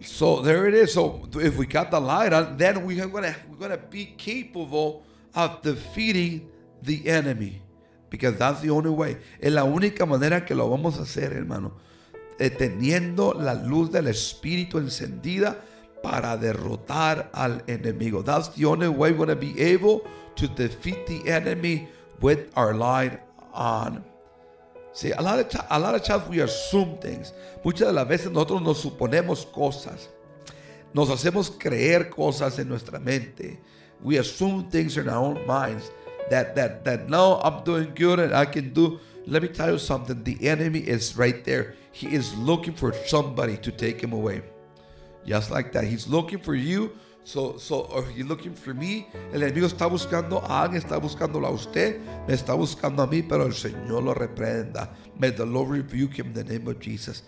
So 0.00 0.40
there 0.40 0.66
it 0.66 0.74
is. 0.74 0.92
So 0.92 1.28
if 1.34 1.56
we 1.56 1.66
got 1.66 1.90
the 1.90 2.00
light 2.00 2.32
on, 2.32 2.56
then 2.56 2.84
we 2.84 3.00
are 3.00 3.08
gonna 3.08 3.34
we're 3.50 3.56
gonna 3.56 3.76
be 3.76 4.06
capable 4.16 5.04
of 5.34 5.62
defeating 5.62 6.50
the 6.82 7.08
enemy. 7.08 7.62
Because 8.10 8.36
that's 8.38 8.60
the 8.60 8.70
only 8.70 8.90
way. 8.90 9.18
Es 9.38 9.52
la 9.52 9.64
única 9.64 10.06
manera 10.06 10.44
que 10.44 10.54
lo 10.54 10.68
vamos 10.70 10.98
a 10.98 11.02
hacer, 11.02 11.32
hermano. 11.32 11.72
Eh, 12.38 12.50
teniendo 12.50 13.34
la 13.34 13.54
luz 13.54 13.90
del 13.90 14.06
Espíritu 14.06 14.78
encendida 14.78 15.60
para 16.02 16.36
derrotar 16.36 17.30
al 17.32 17.62
enemigo. 17.66 18.24
That's 18.24 18.48
the 18.48 18.64
only 18.66 18.88
way 18.88 19.12
we're 19.12 19.26
going 19.26 19.28
to 19.28 19.36
be 19.36 19.60
able 19.60 20.06
to 20.36 20.48
defeat 20.48 21.06
the 21.06 21.28
enemy 21.30 21.88
with 22.20 22.50
our 22.56 22.74
light 22.74 23.20
on. 23.52 24.04
See, 24.92 25.12
a 25.12 25.22
lot, 25.22 25.38
of 25.38 25.66
a 25.70 25.78
lot 25.78 25.94
of 25.94 26.02
times 26.02 26.28
we 26.28 26.40
assume 26.40 26.98
things. 26.98 27.32
Muchas 27.64 27.88
de 27.88 27.92
las 27.92 28.06
veces 28.08 28.32
nosotros 28.32 28.62
nos 28.62 28.82
suponemos 28.82 29.46
cosas. 29.52 30.08
Nos 30.94 31.08
hacemos 31.10 31.50
creer 31.50 32.10
cosas 32.10 32.58
en 32.58 32.68
nuestra 32.68 32.98
mente. 32.98 33.58
We 34.02 34.16
assume 34.16 34.70
things 34.70 34.96
in 34.96 35.08
our 35.08 35.22
own 35.22 35.46
minds 35.46 35.90
that 36.30 36.54
that 36.56 36.84
that 36.84 37.08
no, 37.08 37.40
I'm 37.42 37.64
doing 37.64 37.92
good 37.94 38.18
and 38.18 38.34
I 38.34 38.46
can 38.46 38.72
do. 38.72 38.98
Let 39.26 39.42
me 39.42 39.48
tell 39.48 39.72
you 39.72 39.78
something. 39.78 40.24
The 40.24 40.48
enemy 40.48 40.80
is 40.80 41.16
right 41.16 41.44
there. 41.44 41.74
He 41.92 42.14
is 42.14 42.34
looking 42.36 42.74
for 42.74 42.92
somebody 43.06 43.56
to 43.58 43.70
take 43.70 44.00
him 44.00 44.12
away. 44.12 44.42
Just 45.28 45.50
like 45.50 45.72
that. 45.72 45.84
He's 45.84 46.08
looking 46.08 46.38
for 46.38 46.54
you. 46.54 46.92
So, 47.22 47.58
so, 47.58 47.80
or 47.92 48.06
he's 48.06 48.24
looking 48.24 48.54
for 48.54 48.72
me. 48.72 49.06
El 49.34 49.42
enemigo 49.42 49.66
está 49.66 49.86
buscando 49.86 50.42
a 50.42 50.62
alguien, 50.62 50.82
está 50.82 50.98
buscándolo 50.98 51.46
a 51.46 51.50
usted, 51.50 52.00
me 52.26 52.32
está 52.32 52.56
buscando 52.56 53.02
a 53.02 53.06
mí, 53.06 53.20
pero 53.20 53.44
el 53.44 53.52
Señor 53.52 54.02
lo 54.02 54.14
reprenda. 54.14 54.88
May 55.18 55.32
the 55.32 55.44
Lord 55.44 55.68
rebuke 55.68 56.18
him 56.18 56.28
in 56.28 56.32
the 56.32 56.44
name 56.44 56.66
of 56.66 56.80
Jesus. 56.80 57.22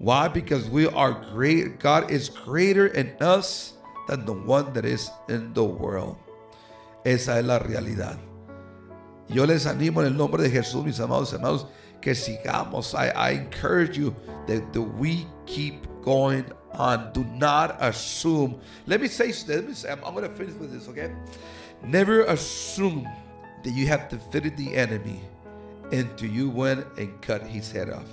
Why? 0.00 0.26
Because 0.26 0.68
we 0.68 0.88
are 0.88 1.12
great. 1.32 1.78
God 1.78 2.10
is 2.10 2.28
greater 2.28 2.88
in 2.88 3.14
us 3.20 3.74
than 4.08 4.26
the 4.26 4.32
one 4.32 4.72
that 4.72 4.84
is 4.84 5.08
in 5.28 5.54
the 5.54 5.62
world. 5.64 6.16
Esa 7.04 7.38
es 7.38 7.44
la 7.44 7.60
realidad. 7.60 8.18
Yo 9.28 9.44
les 9.44 9.66
animo 9.66 10.00
en 10.00 10.06
el 10.06 10.14
nombre 10.14 10.42
de 10.42 10.50
Jesús, 10.50 10.84
mis 10.84 10.98
amados 10.98 11.32
hermanos, 11.32 11.66
que 12.00 12.14
sigamos. 12.14 12.92
I, 12.94 13.10
I 13.10 13.30
encourage 13.30 13.96
you 13.96 14.16
that, 14.48 14.72
that 14.72 14.82
we 14.82 15.28
keep 15.46 15.86
going 16.02 16.44
on. 16.74 17.12
Do 17.12 17.24
not 17.24 17.76
assume. 17.80 18.60
Let 18.86 19.00
me 19.00 19.08
say, 19.08 19.32
let 19.48 19.66
me 19.66 19.74
say 19.74 19.90
I'm, 19.90 20.00
going 20.00 20.28
to 20.28 20.34
finish 20.34 20.54
with 20.54 20.72
this, 20.72 20.88
okay? 20.88 21.12
Never 21.82 22.24
assume 22.24 23.08
that 23.62 23.70
you 23.70 23.86
have 23.88 24.08
defeated 24.08 24.56
the 24.56 24.74
enemy 24.74 25.20
until 25.92 26.30
you 26.30 26.50
went 26.50 26.86
and 26.98 27.20
cut 27.20 27.42
his 27.42 27.70
head 27.72 27.90
off. 27.90 28.08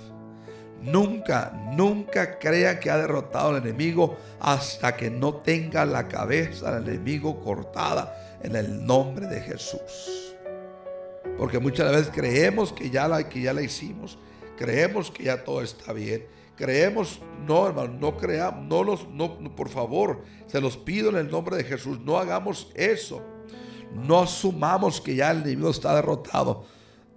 Nunca, 0.80 1.52
nunca 1.76 2.38
crea 2.40 2.80
que 2.80 2.90
ha 2.90 2.96
derrotado 2.96 3.50
al 3.50 3.62
enemigo 3.62 4.16
hasta 4.40 4.96
que 4.96 5.10
no 5.10 5.34
tenga 5.34 5.84
la 5.84 6.08
cabeza 6.08 6.72
del 6.72 6.88
enemigo 6.88 7.40
cortada 7.40 8.38
en 8.42 8.56
el 8.56 8.84
nombre 8.84 9.28
de 9.28 9.40
Jesús. 9.40 10.34
Porque 11.38 11.60
muchas 11.60 11.90
veces 11.92 12.10
creemos 12.12 12.72
que 12.72 12.90
ya 12.90 13.06
la 13.06 13.62
hicimos, 13.62 14.18
creemos 14.56 15.10
que 15.10 15.24
ya 15.24 15.44
todo 15.44 15.62
está 15.62 15.92
bien, 15.92 16.26
creemos, 16.56 17.20
no 17.46 17.66
hermano, 17.66 17.94
no 18.00 18.16
creamos, 18.16 18.66
no 18.66 18.84
los, 18.84 19.08
no, 19.08 19.38
por 19.54 19.68
favor, 19.68 20.22
se 20.46 20.60
los 20.60 20.76
pido 20.76 21.10
en 21.10 21.16
el 21.16 21.30
nombre 21.30 21.56
de 21.56 21.64
Jesús, 21.64 22.00
no 22.00 22.18
hagamos 22.18 22.70
eso. 22.74 23.22
No 23.94 24.20
asumamos 24.20 25.00
que 25.00 25.14
ya 25.14 25.30
el 25.30 25.42
enemigo 25.42 25.70
está 25.70 25.94
derrotado. 25.94 26.64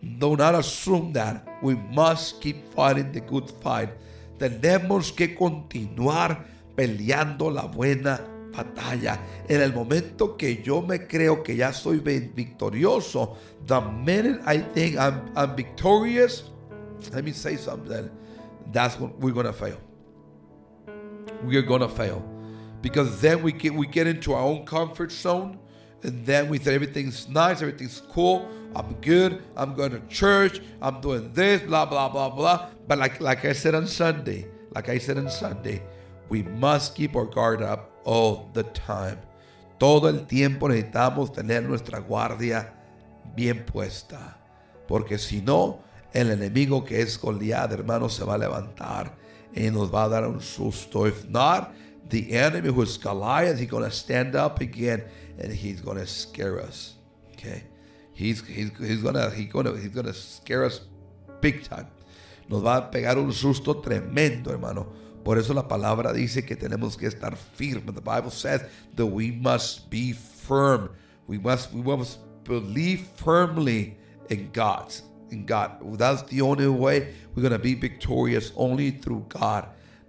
Do 0.01 0.35
not 0.35 0.55
assume 0.55 1.13
that. 1.13 1.43
We 1.61 1.75
must 1.75 2.41
keep 2.41 2.57
fighting 2.75 3.11
the 3.11 3.21
good 3.21 3.49
fight. 3.61 3.89
Tenemos 4.37 5.11
que 5.11 5.33
continuar 5.33 6.45
peleando 6.75 7.49
la 7.49 7.63
buena 7.63 8.19
batalla. 8.55 9.19
En 9.47 9.61
el 9.61 9.73
momento 9.73 10.35
que 10.37 10.61
yo 10.61 10.81
me 10.81 11.07
creo 11.07 11.41
que 11.41 11.55
ya 11.55 11.73
soy 11.73 11.99
victorioso, 11.99 13.37
the 13.65 13.79
minute 13.81 14.41
I 14.45 14.59
think 14.73 14.97
I'm, 14.97 15.31
I'm 15.35 15.55
victorious, 15.55 16.51
let 17.13 17.23
me 17.23 17.31
say 17.31 17.57
something. 17.57 18.09
That's 18.75 18.99
when 18.99 19.17
we're 19.21 19.31
gonna 19.31 19.53
fail. 19.53 19.79
We 21.45 21.55
are 21.55 21.61
gonna 21.61 21.87
fail 21.87 22.21
because 22.81 23.21
then 23.21 23.41
we 23.41 23.53
get 23.53 23.73
we 23.73 23.87
get 23.87 24.05
into 24.05 24.33
our 24.33 24.43
own 24.43 24.65
comfort 24.65 25.13
zone, 25.13 25.57
and 26.03 26.25
then 26.25 26.49
we 26.49 26.59
say 26.59 26.75
everything's 26.75 27.29
nice, 27.29 27.61
everything's 27.61 28.01
cool. 28.11 28.49
I'm 28.75 28.91
good. 28.99 29.41
I'm 29.55 29.75
going 29.75 29.91
to 29.91 30.01
church. 30.09 30.59
I'm 30.81 30.99
doing 30.99 31.31
this, 31.31 31.61
blah 31.61 31.85
blah 31.85 32.09
blah 32.09 32.29
blah. 32.29 32.67
But 32.85 32.97
like 32.97 33.21
like 33.21 33.45
I 33.45 33.53
said 33.53 33.75
on 33.75 33.87
Sunday, 33.87 34.45
like 34.75 34.89
I 34.89 34.97
said 34.97 35.17
on 35.17 35.29
Sunday, 35.29 35.81
we 36.27 36.43
must 36.43 36.95
keep 36.95 37.15
our 37.15 37.25
guard 37.25 37.61
up 37.61 37.89
all 38.03 38.49
the 38.51 38.63
time. 38.63 39.19
Todo 39.79 40.09
el 40.09 40.25
tiempo 40.27 40.67
necesitamos 40.67 41.33
tener 41.33 41.63
nuestra 41.63 41.99
guardia 41.99 42.73
bien 43.37 43.63
puesta. 43.63 44.35
Porque 44.85 45.17
si 45.17 45.39
no, 45.39 45.79
el 46.15 46.31
enemigo 46.31 46.83
que 46.85 47.01
es 47.01 47.19
Goliat, 47.19 47.71
hermano, 47.73 48.09
se 48.09 48.23
va 48.23 48.35
a 48.35 48.37
levantar 48.37 49.17
y 49.53 49.69
nos 49.69 49.93
va 49.93 50.05
a 50.05 50.09
dar 50.09 50.27
un 50.27 50.41
susto. 50.41 51.05
If 51.05 51.25
not, 51.29 51.73
the 52.09 52.31
enemy 52.31 52.69
who 52.69 52.81
is 52.83 52.97
Goliath, 52.97 53.59
he's 53.59 53.69
going 53.69 53.83
to 53.83 53.91
stand 53.91 54.35
up 54.35 54.61
again 54.61 55.03
and 55.37 55.51
he's 55.51 55.81
going 55.81 55.97
to 55.97 56.07
scare 56.07 56.61
us. 56.61 56.95
Okay? 57.33 57.63
He's, 58.13 58.45
he's, 58.47 58.71
he's, 58.79 59.01
gonna, 59.01 59.29
he's, 59.29 59.51
gonna, 59.51 59.75
he's 59.77 60.17
scare 60.17 60.63
us 60.63 60.81
big 61.41 61.63
time. 61.63 61.87
Nos 62.47 62.63
va 62.63 62.77
a 62.77 62.91
pegar 62.91 63.17
un 63.17 63.33
susto 63.33 63.81
tremendo, 63.81 64.51
hermano. 64.51 64.87
Por 65.23 65.37
eso 65.37 65.53
la 65.53 65.67
palabra 65.67 66.13
dice 66.13 66.45
que 66.45 66.55
tenemos 66.55 66.95
que 66.95 67.07
estar 67.07 67.35
firmes. 67.35 67.93
The 67.93 68.01
Bible 68.01 68.29
says 68.29 68.63
that 68.95 69.05
we 69.05 69.31
must 69.31 69.89
be 69.89 70.13
firm. 70.13 70.91
We 71.27 71.39
must, 71.39 71.73
we 71.73 71.81
must 71.81 72.19
believe 72.43 73.07
firmly 73.15 73.97
in 74.29 74.51
God. 74.53 74.93
In 75.31 75.45
God. 75.45 75.97
That's 75.97 76.21
the 76.23 76.41
only 76.41 76.67
way 76.67 77.13
we're 77.33 77.41
going 77.41 77.51
to 77.51 77.59
be 77.59 77.73
victorious, 77.73 78.51
only 78.55 78.91
through 78.91 79.25
God. 79.29 79.67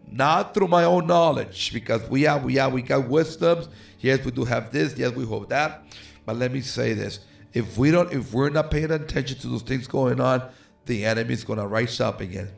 Not 0.09 0.55
through 0.55 0.69
my 0.69 0.85
own 0.85 1.07
knowledge, 1.07 1.73
because 1.73 2.09
we 2.09 2.23
have, 2.23 2.45
we 2.45 2.55
have, 2.57 2.73
we 2.73 2.83
got 2.83 3.09
wisdoms. 3.09 3.69
Yes, 3.99 4.25
we 4.25 4.31
do 4.31 4.45
have 4.45 4.71
this. 4.71 4.97
Yes, 4.97 5.13
we 5.13 5.27
have 5.27 5.49
that. 5.49 5.83
But 6.25 6.37
let 6.37 6.53
me 6.53 6.61
say 6.61 6.93
this: 6.93 7.21
if 7.53 7.77
we 7.77 7.91
don't, 7.91 8.13
if 8.13 8.33
we're 8.33 8.51
not 8.51 8.71
paying 8.71 8.91
attention 8.91 9.39
to 9.39 9.49
those 9.49 9.63
things 9.63 9.89
going 9.89 10.21
on, 10.21 10.49
the 10.85 11.05
enemy 11.05 11.33
is 11.33 11.43
going 11.45 11.59
to 11.59 11.67
rise 11.67 12.01
up 12.01 12.21
again. 12.21 12.51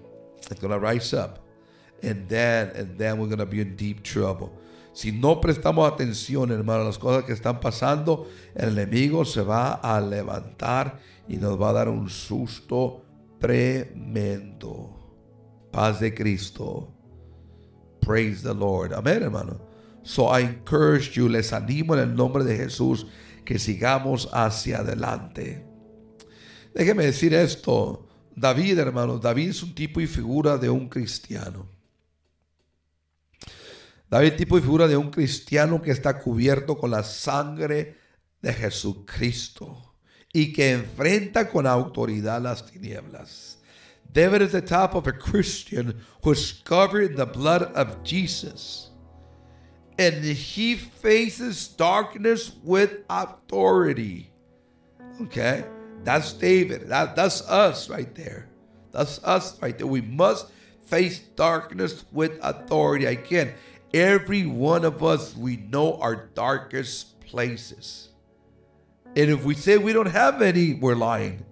It's 0.50 0.60
going 0.60 0.72
to 0.72 0.78
rise 0.78 1.14
up, 1.14 1.38
and 2.02 2.28
then, 2.28 2.68
and 2.70 2.98
then 2.98 3.18
we're 3.18 3.28
going 3.28 3.38
to 3.38 3.46
be 3.46 3.60
in 3.60 3.76
deep 3.76 4.02
trouble. 4.02 4.52
Si 4.98 5.12
no 5.12 5.40
prestamos 5.40 5.88
atención, 5.88 6.50
hermano, 6.50 6.82
a 6.82 6.86
las 6.86 6.98
cosas 6.98 7.22
que 7.22 7.32
están 7.32 7.60
pasando, 7.60 8.28
el 8.52 8.70
enemigo 8.70 9.24
se 9.24 9.42
va 9.42 9.74
a 9.74 10.00
levantar 10.00 10.98
y 11.28 11.36
nos 11.36 11.56
va 11.56 11.70
a 11.70 11.72
dar 11.72 11.88
un 11.88 12.10
susto 12.10 13.04
tremendo. 13.38 14.90
Paz 15.70 16.00
de 16.00 16.12
Cristo. 16.12 16.92
Praise 18.00 18.42
the 18.42 18.52
Lord. 18.52 18.92
Amén, 18.92 19.22
hermano. 19.22 19.60
So 20.02 20.36
I 20.36 20.42
encourage 20.42 21.12
you, 21.12 21.28
les 21.28 21.52
animo 21.52 21.94
en 21.94 22.00
el 22.00 22.16
nombre 22.16 22.42
de 22.42 22.56
Jesús 22.56 23.06
que 23.44 23.60
sigamos 23.60 24.28
hacia 24.32 24.78
adelante. 24.78 25.64
Déjeme 26.74 27.04
decir 27.04 27.32
esto. 27.34 28.04
David, 28.34 28.80
hermano, 28.80 29.20
David 29.20 29.50
es 29.50 29.62
un 29.62 29.76
tipo 29.76 30.00
y 30.00 30.08
figura 30.08 30.58
de 30.58 30.68
un 30.68 30.88
cristiano. 30.88 31.77
David 34.10 34.36
tipo 34.36 34.56
y 34.56 34.60
figura 34.60 34.88
de 34.88 34.96
un 34.96 35.10
cristiano 35.10 35.82
que 35.82 35.90
está 35.90 36.18
cubierto 36.18 36.78
con 36.78 36.90
la 36.90 37.02
sangre 37.02 37.96
de 38.40 38.52
Jesucristo 38.52 39.94
y 40.32 40.52
que 40.52 40.72
enfrenta 40.72 41.48
con 41.48 41.66
autoridad 41.66 42.40
las 42.40 42.64
tinieblas. 42.64 43.58
David 44.10 44.42
is 44.42 44.52
the 44.52 44.62
type 44.62 44.94
of 44.94 45.06
a 45.06 45.12
Christian 45.12 46.00
who 46.22 46.32
is 46.32 46.52
covered 46.64 47.10
in 47.10 47.16
the 47.16 47.26
blood 47.26 47.62
of 47.74 48.02
Jesus. 48.02 48.90
And 49.98 50.24
he 50.24 50.76
faces 50.76 51.68
darkness 51.68 52.52
with 52.62 53.04
authority. 53.10 54.30
Okay? 55.22 55.64
That's 56.04 56.32
David. 56.32 56.88
That, 56.88 57.16
that's 57.16 57.42
us 57.42 57.90
right 57.90 58.14
there. 58.14 58.48
That's 58.92 59.22
us 59.24 59.60
right 59.60 59.76
there. 59.76 59.86
We 59.86 60.00
must 60.00 60.46
face 60.82 61.18
darkness 61.18 62.04
with 62.12 62.38
authority. 62.42 63.04
Again, 63.06 63.52
every 63.92 64.46
one 64.46 64.84
of 64.84 65.02
us, 65.02 65.36
we 65.36 65.56
know 65.56 65.98
our 66.00 66.28
darkest 66.34 67.20
places. 67.20 68.08
And 69.16 69.30
if 69.30 69.44
we 69.44 69.54
say 69.54 69.78
we 69.78 69.92
don't 69.92 70.06
have 70.06 70.42
any, 70.42 70.74
we're 70.74 70.94
lying. 70.94 71.44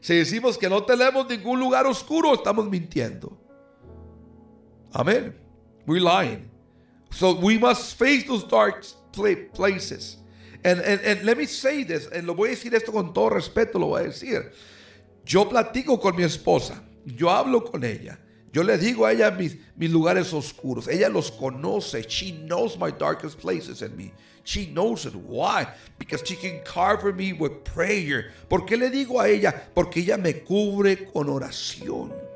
Si 0.00 0.14
decimos 0.14 0.58
que 0.58 0.68
no 0.68 0.82
tenemos 0.82 1.28
ningún 1.28 1.58
lugar 1.58 1.86
oscuro, 1.86 2.34
estamos 2.34 2.68
mintiendo. 2.70 3.36
Amen. 4.94 5.34
We're 5.86 6.00
lying. 6.00 6.50
So 7.10 7.34
we 7.34 7.58
must 7.58 7.96
face 7.98 8.24
those 8.26 8.44
dark 8.44 8.84
places. 9.54 10.16
And, 10.64 10.80
and, 10.80 11.00
and 11.00 11.24
let 11.24 11.38
me 11.38 11.46
say 11.46 11.84
this, 11.84 12.06
and 12.06 12.26
lo 12.26 12.34
voy 12.34 12.48
a 12.48 12.50
decir 12.50 12.74
esto 12.74 12.92
con 12.92 13.12
todo 13.12 13.30
respeto, 13.30 13.74
lo 13.74 13.88
voy 13.88 14.02
a 14.02 14.08
decir. 14.08 14.52
Yo 15.24 15.44
platico 15.44 16.00
con 16.00 16.16
mi 16.16 16.24
esposa, 16.24 16.82
yo 17.04 17.28
hablo 17.28 17.60
con 17.60 17.84
ella. 17.84 18.18
Yo 18.52 18.62
le 18.62 18.78
digo 18.78 19.04
a 19.04 19.12
ella 19.12 19.30
mis, 19.30 19.56
mis 19.76 19.90
lugares 19.90 20.32
oscuros. 20.32 20.88
Ella 20.88 21.08
los 21.08 21.30
conoce. 21.30 22.08
She 22.08 22.32
knows 22.32 22.78
my 22.78 22.90
darkest 22.90 23.38
places 23.38 23.82
in 23.82 23.96
me. 23.96 24.12
She 24.44 24.66
knows 24.66 25.04
it. 25.04 25.14
Why? 25.14 25.66
Because 25.98 26.22
she 26.24 26.34
can 26.34 26.60
cover 26.64 27.12
me 27.12 27.34
with 27.34 27.64
prayer. 27.64 28.32
¿Por 28.48 28.64
qué 28.64 28.78
le 28.78 28.88
digo 28.88 29.20
a 29.20 29.28
ella? 29.28 29.52
Porque 29.74 30.00
ella 30.00 30.16
me 30.16 30.32
cubre 30.32 31.12
con 31.12 31.28
oración. 31.28 32.27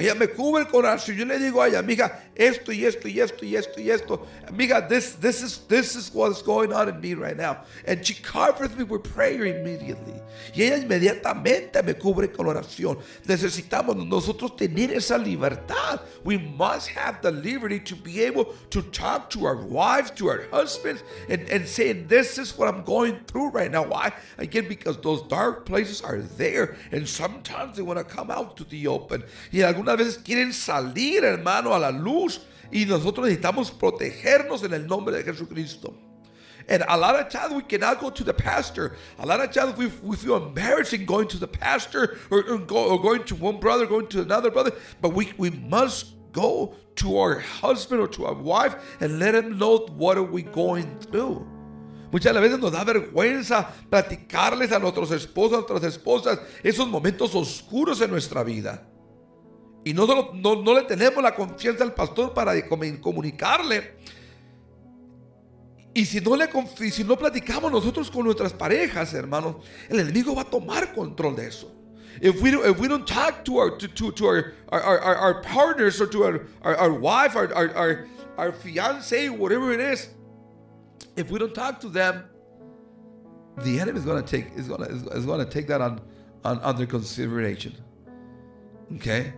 Ella 0.00 0.14
me 0.14 0.28
cubre 0.28 0.64
con 0.66 0.84
oración. 0.84 1.16
Yo 1.18 1.26
le 1.26 1.38
digo 1.38 1.60
a 1.60 1.68
ella, 1.68 1.78
amiga, 1.78 2.22
esto 2.34 2.72
y 2.72 2.86
esto 2.86 3.06
y 3.06 3.20
esto 3.20 3.44
y 3.44 3.54
esto 3.54 3.80
y 3.80 3.90
esto. 3.90 4.26
Amiga, 4.48 4.80
this, 4.88 5.12
this, 5.20 5.42
is, 5.42 5.58
this 5.68 5.94
is 5.94 6.10
what's 6.14 6.40
going 6.40 6.72
on 6.72 6.88
in 6.88 6.98
me 7.02 7.12
right 7.12 7.36
now. 7.36 7.58
And 7.86 8.04
she 8.04 8.14
covers 8.14 8.74
me 8.76 8.84
with 8.84 9.04
prayer 9.04 9.44
immediately. 9.44 10.14
Y 10.56 10.62
ella 10.62 10.78
inmediatamente 10.78 11.82
me 11.84 11.92
cubre 11.92 12.32
con 12.32 12.46
oración. 12.46 12.98
Necesitamos 13.26 13.94
nosotros 13.96 14.56
tener 14.56 14.90
esa 14.90 15.18
libertad. 15.18 16.00
We 16.24 16.38
must 16.38 16.88
have 16.88 17.20
the 17.20 17.30
liberty 17.30 17.78
to 17.80 17.94
be 17.94 18.22
able 18.22 18.46
to 18.70 18.80
talk 18.80 19.28
to 19.30 19.44
our 19.44 19.56
wives, 19.56 20.10
to 20.12 20.28
our 20.28 20.48
husbands, 20.50 21.02
and, 21.28 21.46
and 21.50 21.68
say, 21.68 21.92
this 21.92 22.38
is 22.38 22.56
what 22.56 22.72
I'm 22.72 22.84
going 22.84 23.20
through 23.26 23.50
right 23.50 23.70
now. 23.70 23.84
Why? 23.84 24.12
Again, 24.38 24.66
because 24.66 24.96
those 25.02 25.22
dark 25.24 25.66
places 25.66 26.00
are 26.00 26.20
there. 26.20 26.76
And 26.90 27.06
sometimes 27.06 27.76
they 27.76 27.82
want 27.82 27.98
to 27.98 28.04
come 28.04 28.30
out 28.30 28.56
to 28.56 28.64
the 28.64 28.86
open. 28.86 29.24
Y 29.52 29.60
algunas 29.90 29.98
veces 29.98 30.22
quieren 30.22 30.52
salir, 30.52 31.24
hermano, 31.24 31.74
a 31.74 31.78
la 31.78 31.90
luz. 31.90 32.40
Y 32.72 32.84
nosotros 32.84 33.26
necesitamos 33.26 33.70
protegernos 33.70 34.62
en 34.62 34.74
el 34.74 34.86
nombre 34.86 35.16
de 35.16 35.24
Jesucristo. 35.24 35.92
And 36.68 36.84
a 36.86 36.96
lot 36.96 37.16
of 37.16 37.28
times 37.28 37.52
we 37.54 37.62
cannot 37.62 38.00
go 38.00 38.10
to 38.10 38.22
the 38.22 38.32
pastor. 38.32 38.96
A 39.18 39.26
lot 39.26 39.40
of 39.40 39.50
times 39.50 39.76
we, 39.76 39.86
we 40.02 40.16
feel 40.16 40.36
embarrassed 40.36 40.92
in 40.92 41.04
going 41.04 41.26
to 41.28 41.38
the 41.38 41.48
pastor 41.48 42.18
or, 42.30 42.44
or, 42.48 42.58
go, 42.58 42.90
or 42.90 43.02
going 43.02 43.24
to 43.24 43.34
one 43.34 43.58
brother, 43.58 43.86
going 43.86 44.06
to 44.08 44.22
another 44.22 44.52
brother. 44.52 44.70
But 45.00 45.12
we, 45.12 45.32
we 45.36 45.50
must 45.50 46.14
go 46.30 46.76
to 46.96 47.18
our 47.18 47.40
husband 47.40 48.00
or 48.00 48.06
to 48.08 48.26
our 48.26 48.34
wife 48.34 48.76
and 49.00 49.18
let 49.18 49.34
him 49.34 49.58
know 49.58 49.78
what 49.96 50.16
are 50.16 50.22
we 50.22 50.42
going 50.42 50.98
through. 51.00 51.44
Muchas 52.12 52.34
veces 52.34 52.58
nos 52.58 52.72
da 52.72 52.84
vergüenza 52.84 53.68
platicarles 53.88 54.72
a 54.72 54.78
nuestros 54.78 55.10
esposos, 55.12 55.64
a 55.64 55.72
nuestras 55.72 55.96
esposas, 55.96 56.40
esos 56.62 56.88
momentos 56.88 57.34
oscuros 57.34 58.00
en 58.00 58.10
nuestra 58.10 58.42
vida. 58.42 58.89
Y 59.84 59.94
no, 59.94 60.06
no, 60.06 60.62
no 60.62 60.74
le 60.74 60.82
tenemos 60.82 61.22
la 61.22 61.34
confianza 61.34 61.84
al 61.84 61.94
pastor 61.94 62.34
para 62.34 62.52
comunicarle. 62.68 63.96
Y 65.94 66.04
si 66.04 66.20
no, 66.20 66.36
le, 66.36 66.48
si 66.90 67.02
no 67.02 67.16
platicamos 67.16 67.72
nosotros 67.72 68.10
con 68.10 68.24
nuestras 68.24 68.52
parejas, 68.52 69.12
hermanos, 69.14 69.56
el 69.88 70.00
enemigo 70.00 70.34
va 70.34 70.42
a 70.42 70.44
tomar 70.44 70.92
control 70.92 71.34
de 71.34 71.48
eso. 71.48 71.70
If 72.20 72.42
we, 72.42 72.50
if 72.50 72.78
we 72.78 72.86
don't 72.86 73.06
talk 73.06 73.44
to 73.46 73.58
our, 73.58 73.78
to, 73.78 73.88
to, 73.88 74.12
to 74.12 74.26
our, 74.26 74.52
our, 74.68 74.80
our, 74.82 75.16
our, 75.16 75.42
partners 75.42 76.00
or 76.00 76.06
to 76.08 76.24
our, 76.24 76.46
our, 76.62 76.76
our 76.76 76.92
wife, 76.92 77.34
our, 77.34 77.52
our, 77.54 77.74
our, 77.74 78.06
our 78.36 78.52
fiance, 78.52 79.30
whatever 79.30 79.72
it 79.72 79.80
is, 79.80 80.08
if 81.16 81.30
we 81.30 81.38
don't 81.38 81.54
talk 81.54 81.80
to 81.80 81.88
them, 81.88 82.24
the 83.62 83.80
enemy 83.80 83.98
is 83.98 84.04
going 84.04 84.22
to 84.22 84.28
take 84.28 84.52
is 84.54 84.68
to 84.68 84.74
is 85.14 85.26
going 85.26 85.44
to 85.44 85.50
take 85.50 85.66
that 85.68 85.80
on, 85.80 86.00
on 86.44 86.58
under 86.60 86.86
consideration. 86.86 87.74
Okay? 88.96 89.32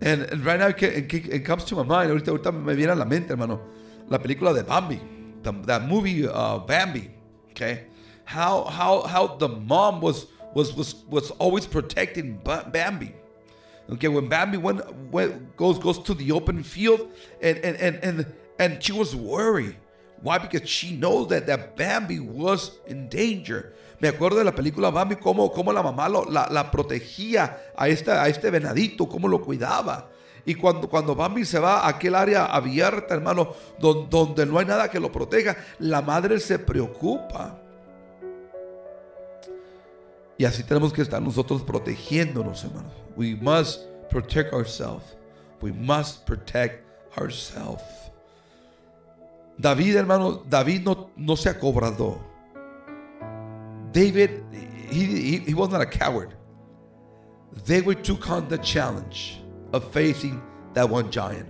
And, 0.00 0.22
and 0.22 0.44
right 0.44 0.58
now 0.58 0.68
it, 0.68 0.82
it, 0.82 1.44
comes 1.44 1.64
to 1.64 1.76
my 1.76 1.82
mind, 1.82 2.10
ahorita, 2.10 2.26
ahorita 2.26 2.52
me 2.52 2.74
viene 2.74 2.90
a 2.90 2.94
la 2.94 3.04
mente, 3.04 3.30
hermano, 3.30 3.60
la 4.08 4.18
película 4.18 4.54
de 4.54 4.62
Bambi, 4.62 5.00
the, 5.42 5.52
that 5.66 5.88
movie 5.88 6.26
uh, 6.26 6.58
Bambi, 6.58 7.10
okay? 7.50 7.84
How, 8.24 8.64
how, 8.64 9.02
how 9.02 9.26
the 9.26 9.48
mom 9.48 10.00
was, 10.00 10.26
was, 10.54 10.74
was, 10.74 10.94
was 11.08 11.30
always 11.32 11.66
protecting 11.66 12.38
Bambi. 12.44 13.14
Okay, 13.90 14.08
when 14.08 14.28
Bambi 14.28 14.56
went, 14.56 14.80
went, 15.10 15.56
goes, 15.56 15.78
goes 15.78 15.98
to 16.00 16.14
the 16.14 16.32
open 16.32 16.62
field 16.62 17.12
and, 17.42 17.58
and, 17.58 17.76
and, 17.76 17.96
and, 18.02 18.26
and 18.58 18.82
she 18.82 18.92
was 18.92 19.14
worried. 19.14 19.76
Why? 20.24 20.38
Because 20.38 20.66
she 20.66 20.96
knows 20.96 21.28
that, 21.28 21.46
that 21.46 21.76
Bambi 21.76 22.18
was 22.18 22.72
in 22.86 23.10
danger. 23.10 23.74
Me 24.00 24.08
acuerdo 24.08 24.38
de 24.38 24.44
la 24.44 24.54
película 24.54 24.90
Bambi, 24.90 25.16
cómo, 25.16 25.52
cómo 25.52 25.70
la 25.70 25.82
mamá 25.82 26.08
lo, 26.08 26.24
la, 26.24 26.48
la, 26.50 26.70
protegía 26.70 27.72
a, 27.76 27.88
esta, 27.88 28.22
a 28.22 28.28
este 28.28 28.50
venadito, 28.50 29.06
cómo 29.06 29.28
lo 29.28 29.42
cuidaba. 29.42 30.08
Y 30.46 30.54
cuando, 30.54 30.88
cuando 30.88 31.14
Bambi 31.14 31.44
se 31.44 31.58
va 31.58 31.80
a 31.80 31.88
aquel 31.88 32.14
área 32.14 32.46
abierta, 32.46 33.14
hermano, 33.14 33.52
donde, 33.78 34.08
donde 34.08 34.46
no 34.46 34.58
hay 34.58 34.64
nada 34.64 34.90
que 34.90 34.98
lo 34.98 35.12
proteja, 35.12 35.56
la 35.78 36.00
madre 36.00 36.40
se 36.40 36.58
preocupa. 36.58 37.58
Y 40.38 40.46
así 40.46 40.62
tenemos 40.64 40.90
que 40.90 41.02
estar 41.02 41.20
nosotros 41.20 41.62
protegiéndonos, 41.62 42.64
hermano. 42.64 42.90
We 43.14 43.36
must 43.36 43.82
protect 44.08 44.54
ourselves. 44.54 45.04
We 45.60 45.70
must 45.70 46.24
protect 46.24 46.82
ourselves. 47.18 48.03
David, 49.58 49.96
hermano, 49.96 50.42
David 50.48 50.84
no, 50.84 51.10
no 51.16 51.36
se 51.36 51.50
acobradó. 51.50 52.18
David, 53.92 54.42
he, 54.90 55.04
he, 55.04 55.38
he 55.38 55.54
was 55.54 55.70
not 55.70 55.80
a 55.80 55.86
coward. 55.86 56.34
David 57.64 58.02
took 58.02 58.28
on 58.28 58.48
the 58.48 58.58
challenge 58.58 59.40
of 59.72 59.92
facing 59.92 60.42
that 60.74 60.88
one 60.88 61.10
giant. 61.10 61.48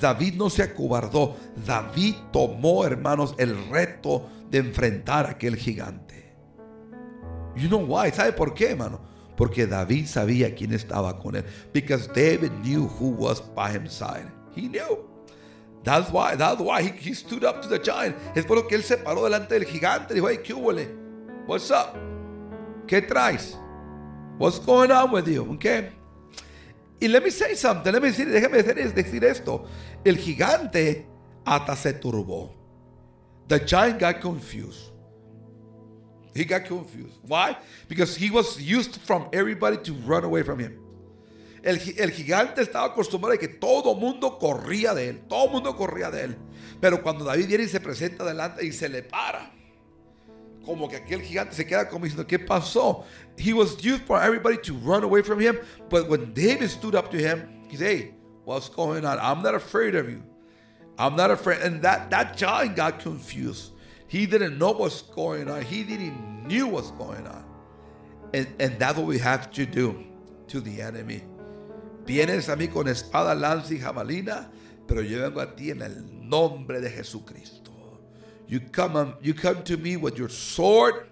David 0.00 0.36
no 0.36 0.48
se 0.48 0.62
acobardó. 0.62 1.34
David 1.66 2.14
tomó, 2.32 2.84
hermanos, 2.84 3.34
el 3.38 3.56
reto 3.70 4.28
de 4.50 4.58
enfrentar 4.58 5.26
a 5.26 5.30
aquel 5.30 5.56
gigante. 5.56 6.34
You 7.56 7.68
know 7.68 7.78
why? 7.78 8.10
¿Sabe 8.10 8.32
por 8.32 8.54
qué, 8.54 8.70
hermano? 8.70 9.00
Porque 9.36 9.66
David 9.66 10.06
sabía 10.06 10.54
quién 10.54 10.72
estaba 10.72 11.18
con 11.18 11.36
él. 11.36 11.44
Because 11.72 12.08
David 12.08 12.52
knew 12.62 12.86
who 12.86 13.10
was 13.10 13.40
by 13.54 13.70
his 13.70 13.92
side. 13.92 14.30
He 14.54 14.68
knew. 14.68 15.13
That's 15.84 16.10
why, 16.10 16.34
that's 16.34 16.60
why 16.60 16.82
he, 16.82 16.88
he 16.88 17.14
stood 17.14 17.44
up 17.44 17.60
to 17.62 17.68
the 17.68 17.78
giant. 17.78 18.16
Es 18.34 18.46
por 18.46 18.56
lo 18.56 18.62
que 18.62 18.76
él 18.76 18.82
se 18.82 18.96
paró 18.96 19.22
delante 19.22 19.50
del 19.50 19.66
gigante. 19.66 20.14
Dijo, 20.14 20.28
hey, 20.28 20.38
¿qué 20.42 20.54
hubo? 20.54 20.72
What's 21.46 21.70
up? 21.70 21.94
¿Qué 22.86 23.06
traes? 23.06 23.54
What's 24.38 24.58
going 24.58 24.90
on 24.90 25.12
with 25.12 25.28
you? 25.28 25.44
Okay. 25.54 25.90
Y 27.00 27.08
let 27.08 27.22
me 27.22 27.30
say 27.30 27.54
something. 27.54 27.92
Let 27.92 28.02
me 28.02 28.08
decir, 28.08 28.26
déjame 28.26 28.62
decir 28.62 29.24
esto. 29.24 29.66
El 30.04 30.16
gigante 30.16 31.06
hasta 31.44 31.76
se 31.76 31.92
turbó. 31.92 32.50
The 33.48 33.60
giant 33.60 34.00
got 34.00 34.22
confused. 34.22 34.90
He 36.34 36.44
got 36.44 36.64
confused. 36.64 37.18
Why? 37.22 37.56
Because 37.88 38.16
he 38.16 38.30
was 38.30 38.60
used 38.60 38.96
from 39.02 39.28
everybody 39.32 39.76
to 39.84 39.92
run 39.92 40.24
away 40.24 40.42
from 40.42 40.58
him. 40.58 40.78
El, 41.64 41.78
gigante 41.78 42.60
estaba 42.60 42.88
acostumbrado 42.88 43.34
a 43.34 43.38
que 43.38 43.48
todo 43.48 43.94
mundo 43.94 44.38
corría 44.38 44.92
de 44.92 45.08
él. 45.08 45.22
Todo 45.26 45.48
mundo 45.48 45.74
corría 45.74 46.10
de 46.10 46.24
él. 46.24 46.38
Pero 46.78 47.02
cuando 47.02 47.24
David 47.24 47.46
viene 47.46 47.64
y 47.64 47.68
se 47.68 47.80
presenta 47.80 48.22
delante 48.22 48.66
y 48.66 48.70
se 48.70 48.86
le 48.86 49.02
para. 49.02 49.50
Como 50.62 50.88
que 50.88 50.96
aquel 50.96 51.22
gigante 51.22 51.54
se 51.54 51.66
queda 51.66 51.88
como 51.88 52.04
diciendo, 52.04 52.26
¿qué 52.26 52.38
pasó? 52.38 53.04
He 53.38 53.54
was 53.54 53.78
used 53.82 54.02
for 54.06 54.20
everybody 54.22 54.58
to 54.58 54.74
run 54.74 55.04
away 55.04 55.22
from 55.22 55.40
him. 55.40 55.58
But 55.88 56.06
when 56.06 56.34
David 56.34 56.68
stood 56.68 56.94
up 56.94 57.10
to 57.10 57.16
him, 57.16 57.48
he 57.70 57.78
said, 57.78 57.86
hey, 57.86 58.14
what's 58.44 58.68
going 58.68 59.06
on? 59.06 59.18
I'm 59.18 59.42
not 59.42 59.54
afraid 59.54 59.94
of 59.94 60.10
you. 60.10 60.22
I'm 60.98 61.16
not 61.16 61.30
afraid. 61.30 61.62
And 61.62 61.80
that, 61.80 62.10
that 62.10 62.36
giant 62.36 62.76
got 62.76 63.00
confused. 63.00 63.72
He 64.06 64.26
didn't 64.26 64.58
know 64.58 64.72
what's 64.72 65.00
going 65.00 65.48
on. 65.48 65.62
He 65.62 65.82
didn't 65.82 66.46
knew 66.46 66.66
what's 66.66 66.90
going 66.90 67.26
on. 67.26 67.44
And, 68.34 68.48
and 68.60 68.78
that's 68.78 68.98
what 68.98 69.06
we 69.06 69.18
have 69.18 69.50
to 69.52 69.64
do 69.64 70.04
to 70.48 70.60
the 70.60 70.82
enemy. 70.82 71.22
Vienes 72.06 72.48
a 72.48 72.56
mí 72.56 72.68
con 72.68 72.88
espada, 72.88 73.34
lanza 73.34 73.72
y 73.72 73.78
jabalina, 73.78 74.50
pero 74.86 75.00
yo 75.00 75.22
vengo 75.22 75.40
a 75.40 75.56
ti 75.56 75.70
en 75.70 75.82
el 75.82 76.28
nombre 76.28 76.80
de 76.80 76.90
Jesucristo. 76.90 77.72
You 78.46 78.60
come, 78.60 79.14
you 79.22 79.32
come 79.32 79.62
to 79.64 79.78
me 79.78 79.96
with 79.96 80.18
your 80.18 80.28
sword, 80.28 81.06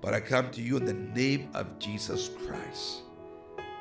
but 0.00 0.14
I 0.14 0.20
come 0.20 0.50
to 0.52 0.62
you 0.62 0.78
in 0.78 0.86
the 0.86 0.94
name 0.94 1.50
of 1.54 1.78
Jesus 1.78 2.30
Christ, 2.46 3.02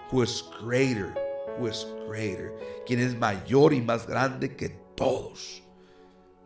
who 0.09 0.21
is 0.21 0.43
greater, 0.59 1.15
who 1.57 1.67
is 1.67 1.85
greater, 2.05 2.51
quien 2.85 2.99
es 2.99 3.15
mayor 3.15 3.71
y 3.71 3.79
más 3.79 4.05
grande 4.05 4.57
que 4.57 4.69
todos. 4.97 5.61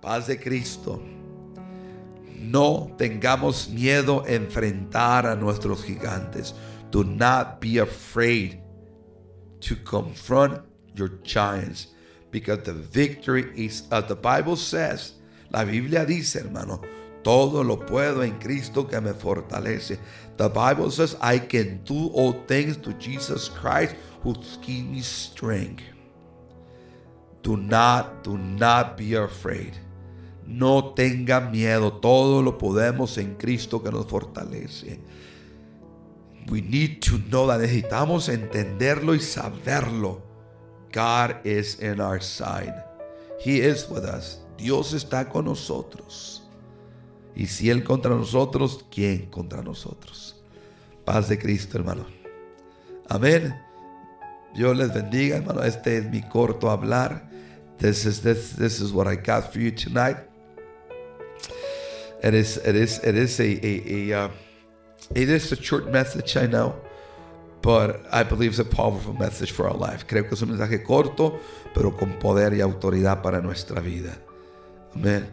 Paz 0.02 0.28
de 0.28 0.38
Cristo. 0.38 1.02
No 2.38 2.92
tengamos 2.98 3.70
miedo 3.70 4.24
a 4.24 4.34
enfrentar 4.34 5.26
a 5.26 5.36
nuestros 5.36 5.84
gigantes. 5.84 6.54
Do 6.92 7.04
not 7.04 7.60
be 7.60 7.80
afraid 7.80 8.60
to 9.62 9.76
confront 9.76 10.62
your 10.96 11.10
giants 11.24 11.88
because 12.32 12.64
the 12.64 12.74
victory 12.74 13.52
is, 13.56 13.84
as 13.92 14.06
the 14.08 14.16
Bible 14.16 14.56
says, 14.56 15.14
la 15.52 15.66
Biblia 15.66 16.06
dice, 16.06 16.36
hermano, 16.36 16.82
todo 17.24 17.64
lo 17.64 17.78
puedo 17.78 18.24
en 18.24 18.40
Cristo 18.40 18.84
que 18.84 19.00
me 19.00 19.12
fortalece. 19.14 20.00
The 20.38 20.50
Bible 20.50 20.90
says, 20.92 21.16
I 21.22 21.40
can 21.40 21.84
do 21.84 22.08
all 22.14 22.34
things 22.48 22.78
to 22.78 22.94
Jesus 22.94 23.50
Christ 23.50 23.96
who 24.24 24.34
gives 24.34 24.84
me 24.84 25.02
strength. 25.02 25.84
Do 27.44 27.58
not, 27.58 28.24
do 28.24 28.38
not 28.38 28.98
be 28.98 29.16
afraid. 29.16 29.74
No 30.46 30.94
tenga 30.94 31.50
miedo, 31.52 32.02
todo 32.02 32.42
lo 32.42 32.58
podemos 32.58 33.18
en 33.18 33.36
Cristo 33.36 33.80
que 33.80 33.92
nos 33.92 34.06
fortalece. 34.06 35.00
We 36.50 36.62
need 36.62 37.02
to 37.04 37.18
know 37.30 37.48
that 37.48 37.60
necesitamos 37.60 38.30
entenderlo 38.30 39.14
y 39.14 39.20
saberlo. 39.20 40.22
God 40.92 41.46
is 41.46 41.80
in 41.80 42.02
our 42.02 42.22
side. 42.22 42.84
He 43.40 43.62
is 43.62 43.88
with 43.90 44.04
us. 44.04 44.40
Dios 44.58 44.94
está 44.94 45.30
con 45.30 45.46
nosotros. 45.46 46.44
Y 47.36 47.48
si 47.48 47.70
Él 47.70 47.84
contra 47.84 48.12
nosotros, 48.12 48.86
¿quién 48.92 49.28
contra 49.28 49.62
nosotros? 49.62 50.36
Paz 51.06 51.30
de 51.30 51.40
Cristo, 51.40 51.78
hermano. 51.78 52.06
Amén. 53.10 53.56
Dios 54.54 54.78
les 54.78 54.94
bendiga, 54.94 55.38
hermano. 55.38 55.64
Este 55.64 55.98
es 55.98 56.06
mi 56.06 56.22
corto 56.22 56.70
hablar. 56.70 57.30
This 57.78 58.06
is 58.06 58.22
this 58.22 58.56
this 58.58 58.80
is 58.80 58.92
what 58.92 59.08
I 59.08 59.16
got 59.16 59.52
for 59.52 59.60
you 59.60 59.72
tonight. 59.72 60.18
It 62.22 62.36
is 62.36 62.58
it 62.58 62.76
is 62.76 63.00
it 63.04 63.16
is 63.16 63.40
a 63.40 63.44
a, 63.44 64.12
a 64.12 64.26
uh, 64.26 64.30
it 65.16 65.30
is 65.30 65.52
a 65.52 65.62
short 65.62 65.92
message, 65.92 66.38
I 66.38 66.48
know, 66.48 66.76
but 67.62 68.06
I 68.12 68.24
believe 68.24 68.52
it's 68.52 68.60
a 68.60 68.66
powerful 68.66 69.14
message 69.14 69.52
for 69.52 69.68
our 69.68 69.76
life. 69.76 70.08
Creo 70.08 70.24
que 70.24 70.34
es 70.34 70.42
un 70.42 70.50
mensaje 70.50 70.84
corto, 70.84 71.40
pero 71.74 71.92
con 71.92 72.14
poder 72.20 72.54
y 72.54 72.62
autoridad 72.62 73.22
para 73.22 73.42
nuestra 73.42 73.82
vida. 73.82 74.18
Amén. 74.96 75.28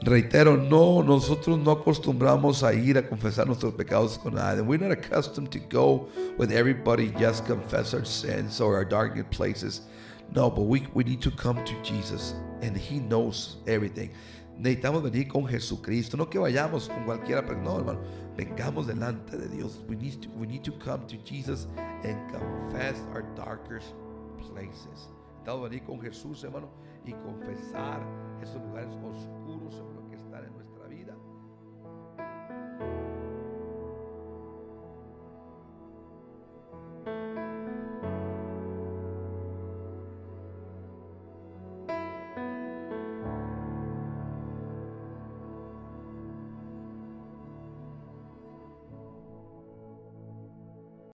Reitero, 0.00 0.56
no, 0.56 1.02
nosotros 1.02 1.58
no 1.58 1.72
acostumbramos 1.72 2.62
a 2.62 2.72
ir 2.72 2.98
a 2.98 3.02
confesar 3.02 3.48
nuestros 3.48 3.74
pecados 3.74 4.16
con 4.16 4.34
nadie. 4.34 4.62
We're 4.62 4.78
not 4.78 4.92
accustomed 4.92 5.50
to 5.50 5.58
go 5.58 6.08
with 6.38 6.52
everybody 6.52 7.10
just 7.18 7.44
confess 7.46 7.94
our 7.94 8.04
sins 8.04 8.60
or 8.60 8.76
our 8.76 8.84
darkest 8.84 9.28
places. 9.30 9.80
No, 10.32 10.50
but 10.50 10.62
we, 10.62 10.86
we 10.94 11.02
need 11.02 11.20
to 11.22 11.32
come 11.32 11.64
to 11.64 11.74
Jesus 11.82 12.34
and 12.62 12.76
He 12.76 13.00
knows 13.00 13.56
everything. 13.66 14.10
Necesitamos 14.58 15.04
venir 15.04 15.28
con 15.28 15.46
Jesucristo, 15.46 16.16
no 16.16 16.28
que 16.28 16.38
vayamos 16.38 16.88
con 16.88 17.04
cualquiera, 17.04 17.46
pero 17.46 17.62
no, 17.62 17.78
hermano. 17.78 18.00
Vengamos 18.36 18.88
delante 18.88 19.36
de 19.36 19.48
Dios. 19.48 19.80
We 19.88 19.96
need 19.96 20.62
to, 20.62 20.72
come 20.78 21.06
to 21.06 21.16
Jesus 21.24 21.68
and 21.76 22.30
confess 22.32 23.00
our 23.14 23.22
darkest 23.36 23.94
places. 24.50 25.08
Necesitamos 25.44 25.70
venir 25.70 25.84
con 25.84 26.00
Jesús, 26.00 26.42
hermano, 26.42 26.68
y 27.06 27.12
confesar 27.12 28.00
esos 28.42 28.60
lugares 28.62 28.90
oscuros 28.96 29.74